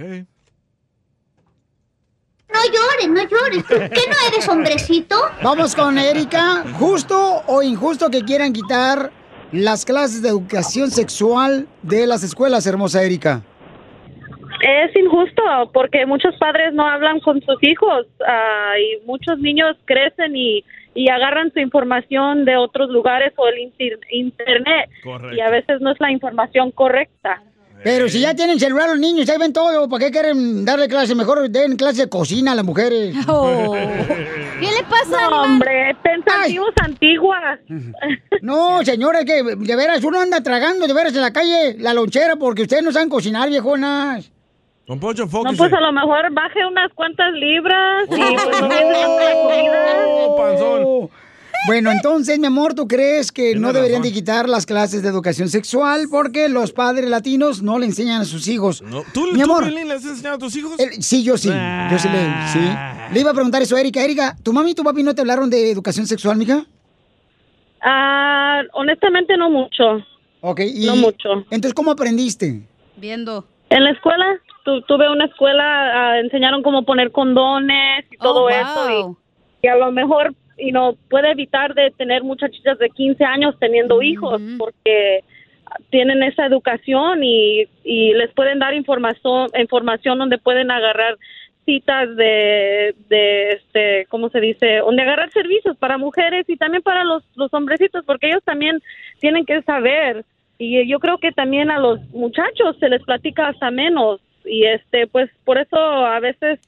[2.54, 3.64] No llores, no llores.
[3.68, 5.16] ¿Qué no eres hombrecito?
[5.43, 6.64] Vamos con Erika.
[6.80, 9.12] ¿Justo o injusto que quieran quitar
[9.52, 13.43] las clases de educación sexual de las escuelas, hermosa Erika?
[14.68, 15.43] Es injusto
[15.74, 20.63] porque muchos padres no hablan con sus hijos ah, y muchos niños crecen y,
[20.95, 25.36] y agarran su información de otros lugares o el inter- internet Correcto.
[25.36, 27.43] y a veces no es la información correcta.
[27.84, 31.13] Pero si ya tienen celular los niños, ya ven todo, ¿para qué quieren darle clase?
[31.13, 33.13] Mejor den clase de cocina a las mujeres.
[34.59, 35.30] ¿Qué le pasa?
[35.30, 37.59] No, hombre, pensativos antiguas.
[38.41, 41.93] No, señora, es que de veras uno anda tragando de veras en la calle la
[41.95, 44.32] lonchera porque ustedes no saben cocinar, viejonas.
[44.88, 48.70] Don Poncho, No, pues a lo mejor baje unas cuantas libras y pues no.
[50.28, 51.10] Oh,
[51.68, 55.50] Bueno, entonces, mi amor, ¿tú crees que no deberían de quitar las clases de educación
[55.50, 58.84] sexual porque los padres latinos no le enseñan a sus hijos?
[59.12, 60.80] ¿Tú, mi amor, le has enseñado a tus hijos?
[60.80, 62.20] el- sí, yo sí, yo sí le,
[62.54, 62.60] sí.
[63.12, 64.04] Le iba a preguntar eso a Erika.
[64.04, 66.64] Erika, ¿tu mami y tu papi no te hablaron de educación sexual, mija?
[67.82, 69.84] Ah, honestamente no mucho.
[70.42, 70.86] Ok, y...
[70.86, 71.30] No mucho.
[71.50, 72.62] Entonces, ¿cómo aprendiste?
[72.98, 73.46] Viendo.
[73.70, 74.26] En la escuela,
[74.66, 75.63] tu- tuve una escuela,
[76.11, 79.18] ah, enseñaron cómo poner condones y todo Oh, eso.
[79.61, 84.01] y a lo mejor, y no puede evitar de tener muchachitas de 15 años teniendo
[84.01, 85.24] hijos porque
[85.89, 91.18] tienen esa educación y, y les pueden dar información, información donde pueden agarrar
[91.66, 94.78] citas de, de este, ¿cómo se dice?
[94.78, 98.80] Donde agarrar servicios para mujeres y también para los, los hombrecitos, porque ellos también
[99.20, 100.24] tienen que saber.
[100.57, 104.22] Y yo creo que también a los muchachos se les platica hasta menos.
[104.46, 106.60] Y este, pues por eso a veces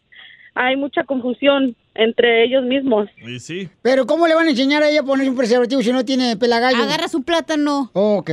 [0.55, 3.09] hay mucha confusión entre ellos mismos.
[3.25, 3.69] Y sí.
[3.81, 6.37] Pero ¿cómo le van a enseñar a ella a poner un preservativo si no tiene
[6.37, 6.81] pelagallo?
[6.81, 7.89] Agarras un plátano.
[7.93, 8.31] Ok.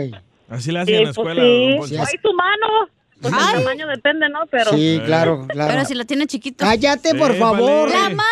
[0.48, 1.86] Así le hacen en la pues escuela.
[1.86, 1.96] sí.
[1.96, 2.88] don tu mano.
[3.30, 4.40] Pues el tamaño depende, ¿no?
[4.50, 5.72] Pero Sí, claro, claro.
[5.72, 6.64] Pero si la tiene chiquito.
[6.64, 7.90] Cállate, por favor.
[7.90, 8.24] La mano.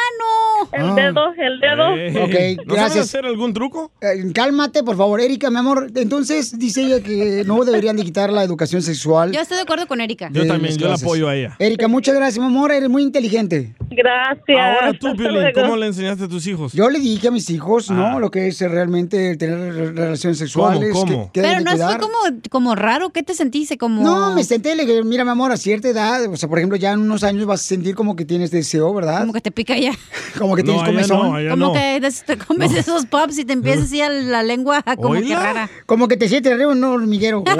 [0.72, 0.95] el Ah.
[0.95, 1.97] dedo, el dedo.
[1.97, 2.09] Eh,
[2.57, 3.05] Ok, ¿No sabes gracias.
[3.07, 3.90] hacer algún truco?
[4.01, 5.90] Eh, cálmate, por favor, Erika, mi amor.
[5.95, 9.32] Entonces, dice ella que no deberían de quitar la educación sexual.
[9.32, 10.28] Yo estoy de acuerdo con Erika.
[10.32, 11.57] Yo también, yo la apoyo a ella.
[11.59, 12.70] Erika, muchas gracias, mi amor.
[12.72, 13.74] Eres muy inteligente.
[13.95, 14.59] Gracias.
[14.59, 15.53] Ahora tú, Piolín.
[15.55, 16.72] ¿cómo le enseñaste a tus hijos?
[16.72, 17.95] Yo le dije a mis hijos, Ah.
[17.95, 18.20] ¿no?
[18.20, 20.90] Lo que es realmente tener re- relaciones sexuales.
[20.93, 21.05] ¿Cómo?
[21.07, 21.30] que- ¿Cómo?
[21.32, 22.16] que Pero no fue como,
[22.51, 23.11] como raro.
[23.11, 23.78] ¿Qué te sentiste?
[23.78, 24.03] Como...
[24.03, 26.59] No, me senté y le dije, mira, mi amor, a cierta edad, o sea, por
[26.59, 29.20] ejemplo, ya en unos años vas a sentir como que tienes deseo, ¿verdad?
[29.20, 29.93] Como que te pica ya.
[30.38, 31.28] Como que tienes comezón.
[31.28, 31.72] no, allá Como no.
[31.74, 35.40] que te comes esos pops y te empieza así a la lengua como que Oíla.
[35.43, 35.70] rara.
[35.86, 37.45] Como que te sientes arriba un hormiguero.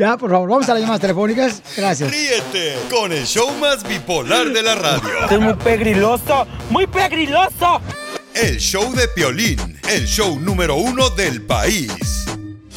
[0.00, 1.62] ya, por favor, vamos a las llamadas telefónicas.
[1.76, 2.10] Gracias.
[2.10, 5.02] Ríete con el show más bipolar de la radio.
[5.30, 7.80] es muy pegriloso, muy pegriloso.
[8.34, 12.24] El show de Piolín, el show número uno del país.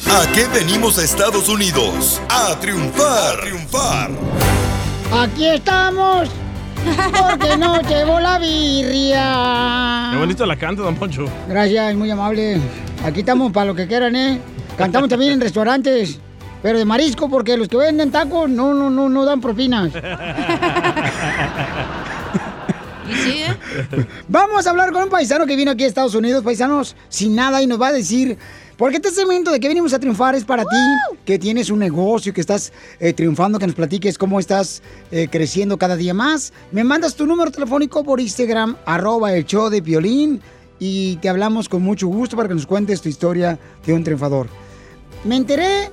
[0.06, 2.20] ¿A qué venimos a Estados Unidos?
[2.28, 4.10] A triunfar, a triunfar.
[5.12, 6.28] Aquí estamos.
[6.84, 10.10] Porque no llevo la birria.
[10.12, 11.24] Qué bonito la canta, don Poncho.
[11.48, 12.60] Gracias, muy amable.
[13.02, 14.38] Aquí estamos para lo que quieran, ¿eh?
[14.76, 16.18] Cantamos también en restaurantes,
[16.64, 19.92] pero de marisco, porque los que venden tacos no, no, no, no dan propinas.
[23.06, 23.54] Y sí, ¿eh?
[24.28, 27.60] Vamos a hablar con un paisano que vino aquí a Estados Unidos, paisanos, sin nada,
[27.60, 28.38] y nos va a decir,
[28.78, 32.32] porque este segmento de que venimos a triunfar es para ti, que tienes un negocio,
[32.32, 36.54] que estás eh, triunfando, que nos platiques cómo estás eh, creciendo cada día más.
[36.72, 40.40] Me mandas tu número telefónico por Instagram, arroba el show de violín,
[40.78, 44.48] y te hablamos con mucho gusto para que nos cuentes tu historia de un triunfador.
[45.24, 45.90] Me enteré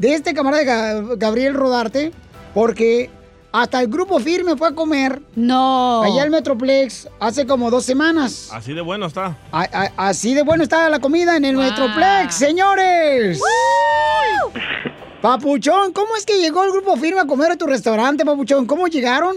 [0.00, 2.10] de este camarada Ga- Gabriel Rodarte
[2.54, 3.10] porque
[3.52, 5.20] hasta el grupo firme fue a comer.
[5.36, 6.02] No.
[6.02, 8.50] Allá al Metroplex hace como dos semanas.
[8.52, 9.36] Así de bueno está.
[9.52, 13.40] A- a- así de bueno estaba la comida en el Metroplex, señores.
[15.20, 18.66] Papuchón, ¿cómo es que llegó el grupo firme a comer a tu restaurante, Papuchón?
[18.66, 19.36] ¿Cómo llegaron?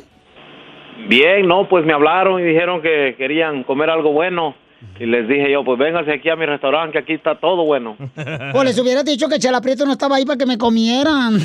[1.09, 4.55] Bien, no, pues me hablaron y dijeron que querían comer algo bueno.
[4.99, 7.97] Y les dije yo, pues vénganse aquí a mi restaurante, que aquí está todo bueno.
[8.53, 11.39] Pues les hubiera dicho que Chela Prieto no estaba ahí para que me comieran.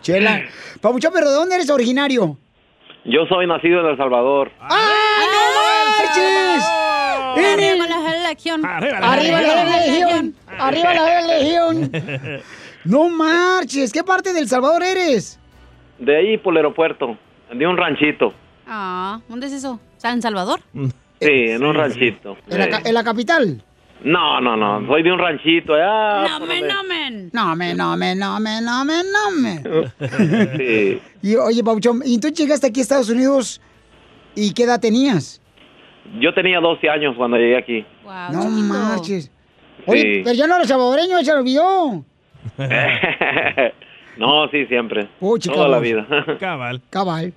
[0.00, 0.42] Chela.
[0.80, 2.36] Papuchón, ¿pero de dónde eres originario?
[3.04, 4.50] Yo soy nacido en El Salvador.
[4.60, 5.38] ¡Ay, no
[5.98, 6.64] marches!
[7.36, 8.64] Arriba la legión.
[8.64, 10.34] Arriba la legión.
[10.58, 11.90] Arriba la legión.
[12.84, 13.90] No marches.
[13.90, 15.40] ¿Qué parte del Salvador eres?
[15.98, 17.16] De ahí por el aeropuerto,
[17.50, 18.34] de un ranchito.
[18.66, 19.80] Ah, ¿dónde es eso?
[19.98, 20.60] ¿San Salvador?
[21.20, 22.36] Sí, en un ranchito.
[22.48, 23.62] ¿En la, ca- en la capital?
[24.02, 26.28] No, no, no, soy de un ranchito allá.
[26.28, 27.74] No, me, no, me, no, me,
[28.60, 29.62] no, me, no, me.
[30.58, 31.00] Sí.
[31.22, 33.60] Y oye, Papuchón, ¿y tú llegaste aquí a Estados Unidos
[34.34, 35.40] y qué edad tenías?
[36.20, 37.86] Yo tenía 12 años cuando llegué aquí.
[38.32, 39.30] no marches.
[39.86, 40.20] Oye, Sí.
[40.22, 42.04] pero ya no eres salvadoreño, se lo olvidó.
[44.16, 45.08] no, sí, siempre.
[45.52, 46.06] Toda la vida.
[46.40, 46.80] Cabal.
[46.90, 47.32] Cabal.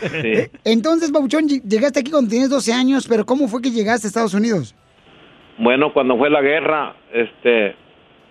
[0.00, 0.32] Sí.
[0.64, 4.08] Entonces, Papuchón, ll- llegaste aquí cuando tienes 12 años, pero ¿cómo fue que llegaste a
[4.08, 4.74] Estados Unidos?
[5.58, 7.76] Bueno, cuando fue la guerra, este,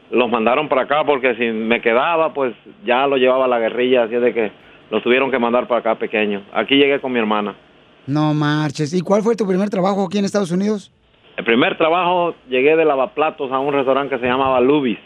[0.09, 2.53] los mandaron para acá porque si me quedaba, pues
[2.85, 4.51] ya lo llevaba la guerrilla, así de que
[4.89, 6.43] los tuvieron que mandar para acá pequeño.
[6.53, 7.55] Aquí llegué con mi hermana.
[8.07, 8.93] No marches.
[8.93, 10.91] ¿Y cuál fue tu primer trabajo aquí en Estados Unidos?
[11.37, 14.97] El primer trabajo llegué de lavaplatos a un restaurante que se llamaba Lubis.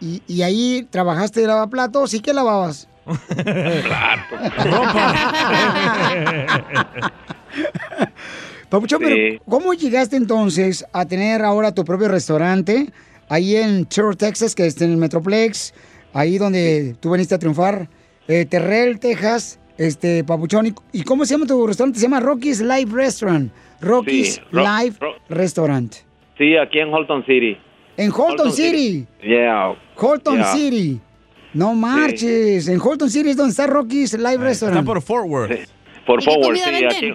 [0.00, 2.88] Y, y ahí trabajaste de lavaplatos y qué lavabas?
[8.68, 9.04] Papuchón, Sí.
[9.06, 12.88] pero ¿cómo llegaste entonces a tener ahora tu propio restaurante
[13.28, 15.74] ahí en Terrell, Texas, que es en el Metroplex,
[16.12, 17.88] ahí donde tú veniste a triunfar,
[18.26, 21.98] eh, Terrell, Texas, este, Papuchón, ¿y, y cómo se llama tu restaurante?
[21.98, 23.50] Se llama Rocky's Live Restaurant.
[23.80, 25.94] Rocky's Sí, Ro- Live Ro- Restaurant.
[26.36, 27.56] Sí, aquí en Holton City.
[27.98, 29.06] En Holton, City.
[29.22, 29.74] Yeah.
[29.96, 30.44] Holton Yeah.
[30.52, 31.00] City.
[31.52, 32.68] No marches.
[32.68, 34.78] En Holton City es donde está Rocky's Live Restaurant.
[34.78, 35.68] Está por Fort Worth.
[36.06, 36.90] Por ¿Y qué Forward, sí, venden?
[37.12, 37.14] aquí.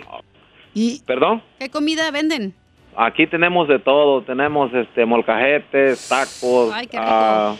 [0.75, 1.41] Y, ¿Perdón?
[1.59, 2.53] ¿Qué comida venden?
[2.95, 7.09] Aquí tenemos de todo, tenemos este molcajetes, tacos, Ay, qué rico.
[7.09, 7.55] ah,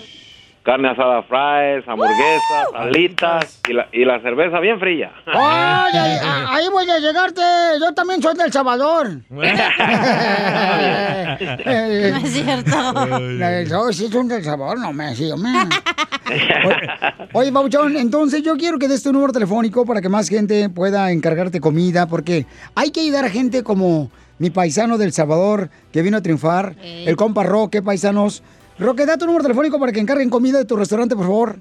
[0.64, 5.12] carne asada fries, hamburguesas, alitas y la, y la cerveza bien fría.
[5.26, 5.94] ¡Ay,
[6.50, 7.42] ahí voy a llegarte!
[7.82, 9.20] Yo también soy del Salvador.
[9.30, 9.52] no es
[12.32, 13.20] cierto.
[13.70, 15.52] Yo sí soy del Salvador, no me hombre.
[17.34, 21.12] Oye, Bauchón, entonces yo quiero que des tu número telefónico para que más gente pueda
[21.12, 22.46] encargarte comida, porque
[22.76, 24.10] hay que ayudar a gente como
[24.40, 27.06] mi paisano del Salvador que vino a triunfar, Ey.
[27.08, 28.42] el compa Roque, paisanos.
[28.80, 31.56] Roque, da tu número telefónico para que encarguen comida de tu restaurante, por favor.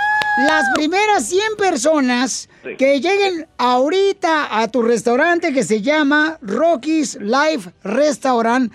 [0.46, 2.76] Las primeras 100 personas Sí.
[2.76, 8.72] que lleguen ahorita a tu restaurante que se llama Rocky's Life Restaurant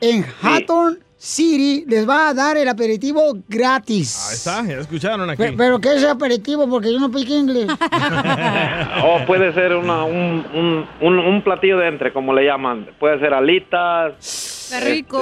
[0.00, 4.28] en Hatton City les va a dar el aperitivo gratis.
[4.28, 5.42] Ahí está, ya escucharon aquí.
[5.42, 6.68] Pe- Pero, ¿qué es aperitivo?
[6.68, 7.66] Porque yo no pique inglés.
[9.04, 12.86] o puede ser una, un, un, un, un platillo de entre, como le llaman.
[13.00, 14.68] Puede ser alitas.
[14.70, 15.20] ¡Qué rico!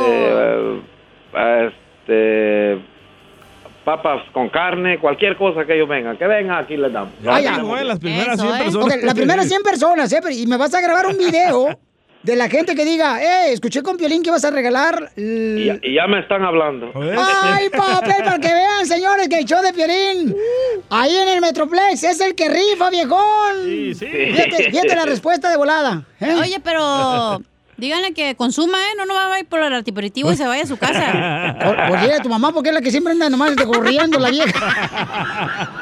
[1.32, 1.66] Este,
[2.06, 2.84] este,
[3.86, 6.16] papas con carne, cualquier cosa que ellos vengan.
[6.18, 7.12] Que vengan, aquí les damos.
[7.24, 7.56] Ah, ya.
[7.84, 8.64] las primeras Eso, 100 ¿eh?
[8.64, 8.86] personas.
[8.96, 10.18] Ok, las primeras 100 personas, ¿eh?
[10.20, 11.68] Pero- Y me vas a grabar un video
[12.24, 15.12] de la gente que diga, eh, escuché con Piolín que vas a regalar...
[15.16, 16.90] l- Y, ya- y ya me están hablando.
[16.96, 18.24] ¡Ay, papel!
[18.24, 20.34] Para que vean, señores, que el show de Piolín,
[20.90, 23.54] ahí en el Metroplex, es el que rifa, viejón.
[23.64, 24.06] Sí, sí.
[24.06, 26.02] Fíjate, fíjate la respuesta de volada.
[26.20, 26.34] ¿eh?
[26.42, 27.40] Oye, pero
[27.76, 28.94] díganle que consuma, ¿eh?
[28.96, 31.56] No, no va a ir por el aperitivo y se vaya a su casa.
[31.64, 34.30] Por, por dile a tu mamá, porque es la que siempre anda nomás corriendo la
[34.30, 34.52] vieja.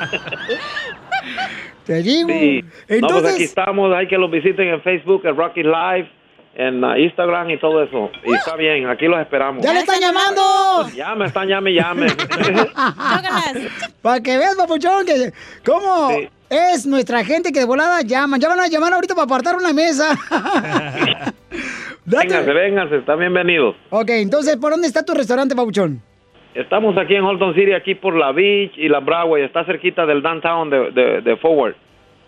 [1.85, 2.29] Te digo.
[2.29, 2.63] Sí.
[2.63, 3.95] No, pues Entonces, aquí estamos.
[3.95, 6.11] Hay que los visiten en Facebook, en Rocky Live,
[6.55, 8.11] en uh, Instagram y todo eso.
[8.25, 9.63] Y está bien, aquí los esperamos.
[9.63, 10.89] ¡ya le están llamando!
[10.95, 12.07] Ya me están, llame, llame.
[14.03, 15.33] Para que veas, papuchón, que
[15.65, 16.29] cómo Sí.
[16.49, 18.41] es nuestra gente que de volada llaman.
[18.41, 20.17] Ya van a llamar ahorita para apartar una mesa.
[22.07, 23.77] Vénganse, vénganse, están bienvenidos.
[23.91, 26.03] Ok, entonces, ¿por dónde está tu restaurante, papuchón?
[26.55, 29.43] Estamos aquí en Holton City, aquí por la Beach y la Broadway.
[29.45, 31.75] Está cerquita del downtown de, de, de Forward.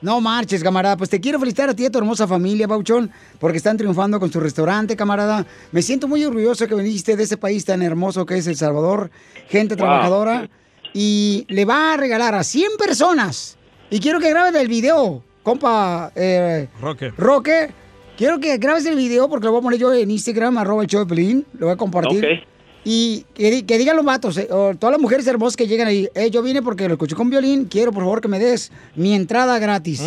[0.01, 0.97] No marches, camarada.
[0.97, 4.18] Pues te quiero felicitar a ti y a tu hermosa familia, Pauchón, porque están triunfando
[4.18, 5.47] con su restaurante, camarada.
[5.72, 9.11] Me siento muy orgulloso que viniste de ese país tan hermoso que es El Salvador.
[9.49, 9.85] Gente Wow.
[9.85, 10.49] trabajadora.
[10.93, 13.59] Y le va a regalar a 100 personas.
[13.91, 17.12] Y quiero que grabes el video, compa eh, Roque.
[17.16, 17.68] Roque.
[18.17, 20.89] Quiero que grabes el video porque lo voy a poner yo en Instagram, arroba el
[20.89, 21.45] show de Pelín.
[21.59, 22.25] Lo voy a compartir.
[22.25, 22.49] Ok.
[22.89, 26.09] Y que, que digan los vatos, eh, o todas las mujeres hermosas que llegan ahí,
[26.14, 29.12] eh, yo vine porque lo escuché con violín, quiero por favor que me des mi
[29.12, 30.01] entrada gratis.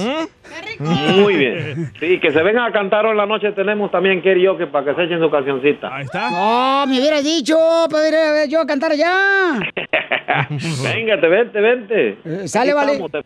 [0.80, 1.92] Muy bien.
[2.00, 3.52] Sí, que se vengan a cantar hoy en la noche.
[3.52, 5.94] Tenemos también karaoke para que se echen su cancioncita.
[5.94, 6.32] Ahí está.
[6.32, 7.58] No, me hubieras dicho,
[7.92, 9.60] para ir a ver yo a cantar allá.
[10.50, 12.18] Véngate, vente, vente.
[12.24, 12.92] Eh, sale, Aquí vale.
[12.94, 13.24] estamos, te-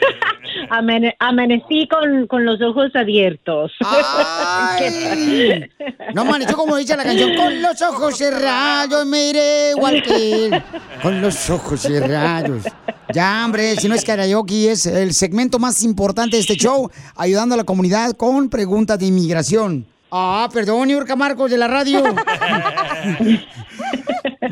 [0.71, 3.73] Amane- amanecí con, con los ojos abiertos.
[3.85, 5.69] Ay.
[6.15, 10.63] No amaneció como dice la canción, con los ojos cerrados me iré igual que él.
[11.03, 12.65] Con los ojos cerrados.
[13.13, 17.55] Ya, hombre, si no es karaoke, es el segmento más importante de este show, ayudando
[17.55, 19.87] a la comunidad con preguntas de inmigración.
[20.11, 22.03] Ah, perdón, Yurka Marcos de la radio.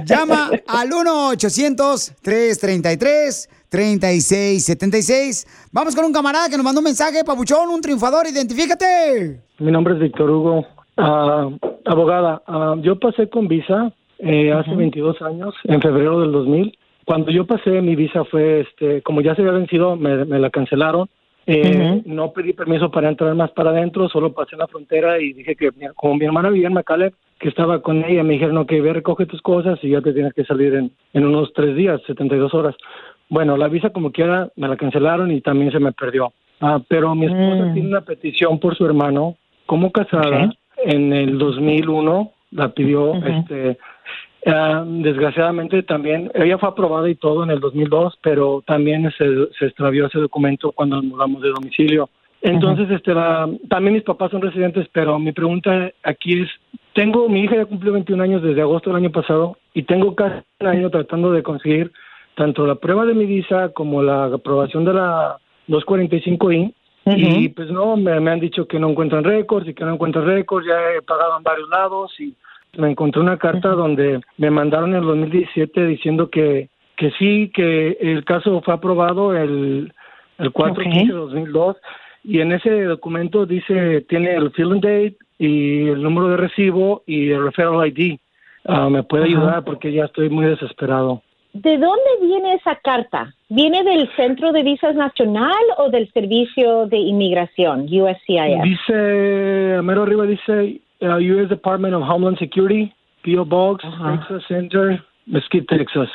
[0.05, 0.91] Llama al
[3.71, 5.47] 1-800-333-3676.
[5.73, 9.41] Vamos con un camarada que nos mandó un mensaje, Pabuchón, un triunfador, identifícate.
[9.59, 10.67] Mi nombre es Víctor Hugo.
[10.97, 11.49] Ah,
[11.85, 16.77] abogada, ah, yo pasé con visa eh, hace 22 años, en febrero del 2000.
[17.05, 20.51] Cuando yo pasé, mi visa fue, este, como ya se había vencido, me, me la
[20.51, 21.09] cancelaron.
[21.47, 25.57] Eh, No pedí permiso para entrar más para adentro, solo pasé la frontera y dije
[25.57, 28.93] que, como mi hermana vivía en McAllen, que estaba con ella, me dijeron, ok, ve,
[28.93, 32.53] recoge tus cosas y ya te tienes que salir en, en unos tres días, 72
[32.53, 32.75] horas.
[33.29, 36.33] Bueno, la visa como quiera me la cancelaron y también se me perdió.
[36.61, 40.51] Ah, pero mi esposa tiene una petición por su hermano, como casada,
[40.85, 43.79] en el 2001, la pidió, este,
[44.47, 49.25] ah, desgraciadamente también, ella fue aprobada y todo en el 2002, pero también se,
[49.59, 52.09] se extravió ese documento cuando nos mudamos de domicilio.
[52.41, 56.49] Entonces, este, la- también mis papás son residentes, pero mi pregunta aquí es,
[56.95, 60.41] tengo, mi hija ya cumplió 21 años desde agosto del año pasado y tengo casi
[60.61, 61.93] un año tratando de conseguir
[62.39, 66.73] tanto la prueba de mi visa como la aprobación de la 245I.
[67.17, 70.27] Y pues no, me, me han dicho que no encuentran récords y que no encuentran
[70.27, 72.35] récords, ya he pagado en varios lados y
[72.77, 77.97] me encontré una carta donde me mandaron en el 2017 diciendo que, que sí, que
[78.01, 79.93] el caso fue aprobado el,
[80.39, 81.77] el 4 de 2002
[82.25, 87.31] y en ese documento dice, tiene el filing date y el número de recibo y
[87.31, 88.19] el referral ID.
[88.67, 89.65] Ah, ¿Me puede ayudar?
[89.65, 91.23] Porque ya estoy muy desesperado.
[91.63, 93.35] ¿De dónde viene esa carta?
[93.49, 98.63] ¿Viene del Centro de Visas Nacional o del Servicio de Inmigración, USCIS?
[98.63, 101.49] Dice, mero arriba dice uh, U.S.
[101.49, 102.93] Department of Homeland Security,
[103.23, 103.45] P.O.
[103.45, 106.09] Box, Texas Center, Mesquite, Texas.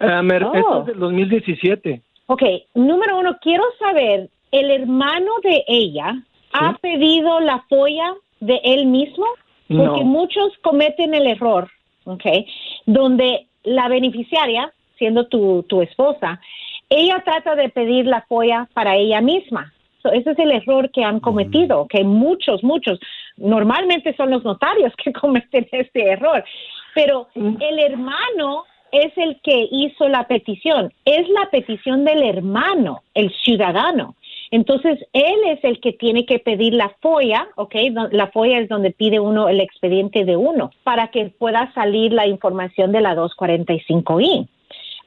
[0.00, 0.54] Uh, Oh.
[0.54, 2.02] Esto es del 2017.
[2.26, 2.42] Ok,
[2.74, 6.14] número uno, quiero saber, ¿el hermano de ella
[6.52, 9.26] ha pedido la folla de él mismo?
[9.68, 10.04] Porque No.
[10.04, 11.68] muchos cometen el error,
[12.04, 12.24] ok,
[12.86, 16.40] donde la beneficiaria, siendo tu, tu esposa,
[16.90, 19.72] ella trata de pedir la FOIA para ella misma.
[20.02, 23.00] So, ese es el error que han cometido, que muchos, muchos,
[23.36, 26.44] normalmente son los notarios que cometen este error,
[26.94, 33.32] pero el hermano es el que hizo la petición, es la petición del hermano, el
[33.44, 34.16] ciudadano.
[34.50, 37.74] Entonces, él es el que tiene que pedir la FOIA, ¿ok?
[38.10, 42.26] La FOIA es donde pide uno el expediente de uno para que pueda salir la
[42.26, 44.48] información de la 245I.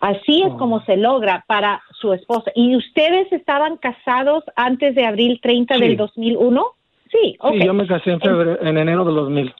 [0.04, 2.52] Así es como se logra para su esposa.
[2.56, 5.96] ¿Y ustedes estaban casados antes de abril 30 del Sí.
[5.96, 6.66] 2001?
[7.10, 7.54] Sí, ok.
[7.54, 9.54] Sí, yo me casé en, febrero, en enero del 2000.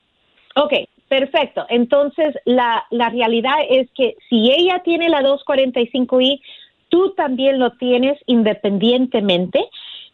[0.58, 0.74] Ok,
[1.08, 1.66] perfecto.
[1.70, 6.42] Entonces, la, la realidad es que si ella tiene la 245I,
[6.90, 9.66] tú también lo tienes independientemente.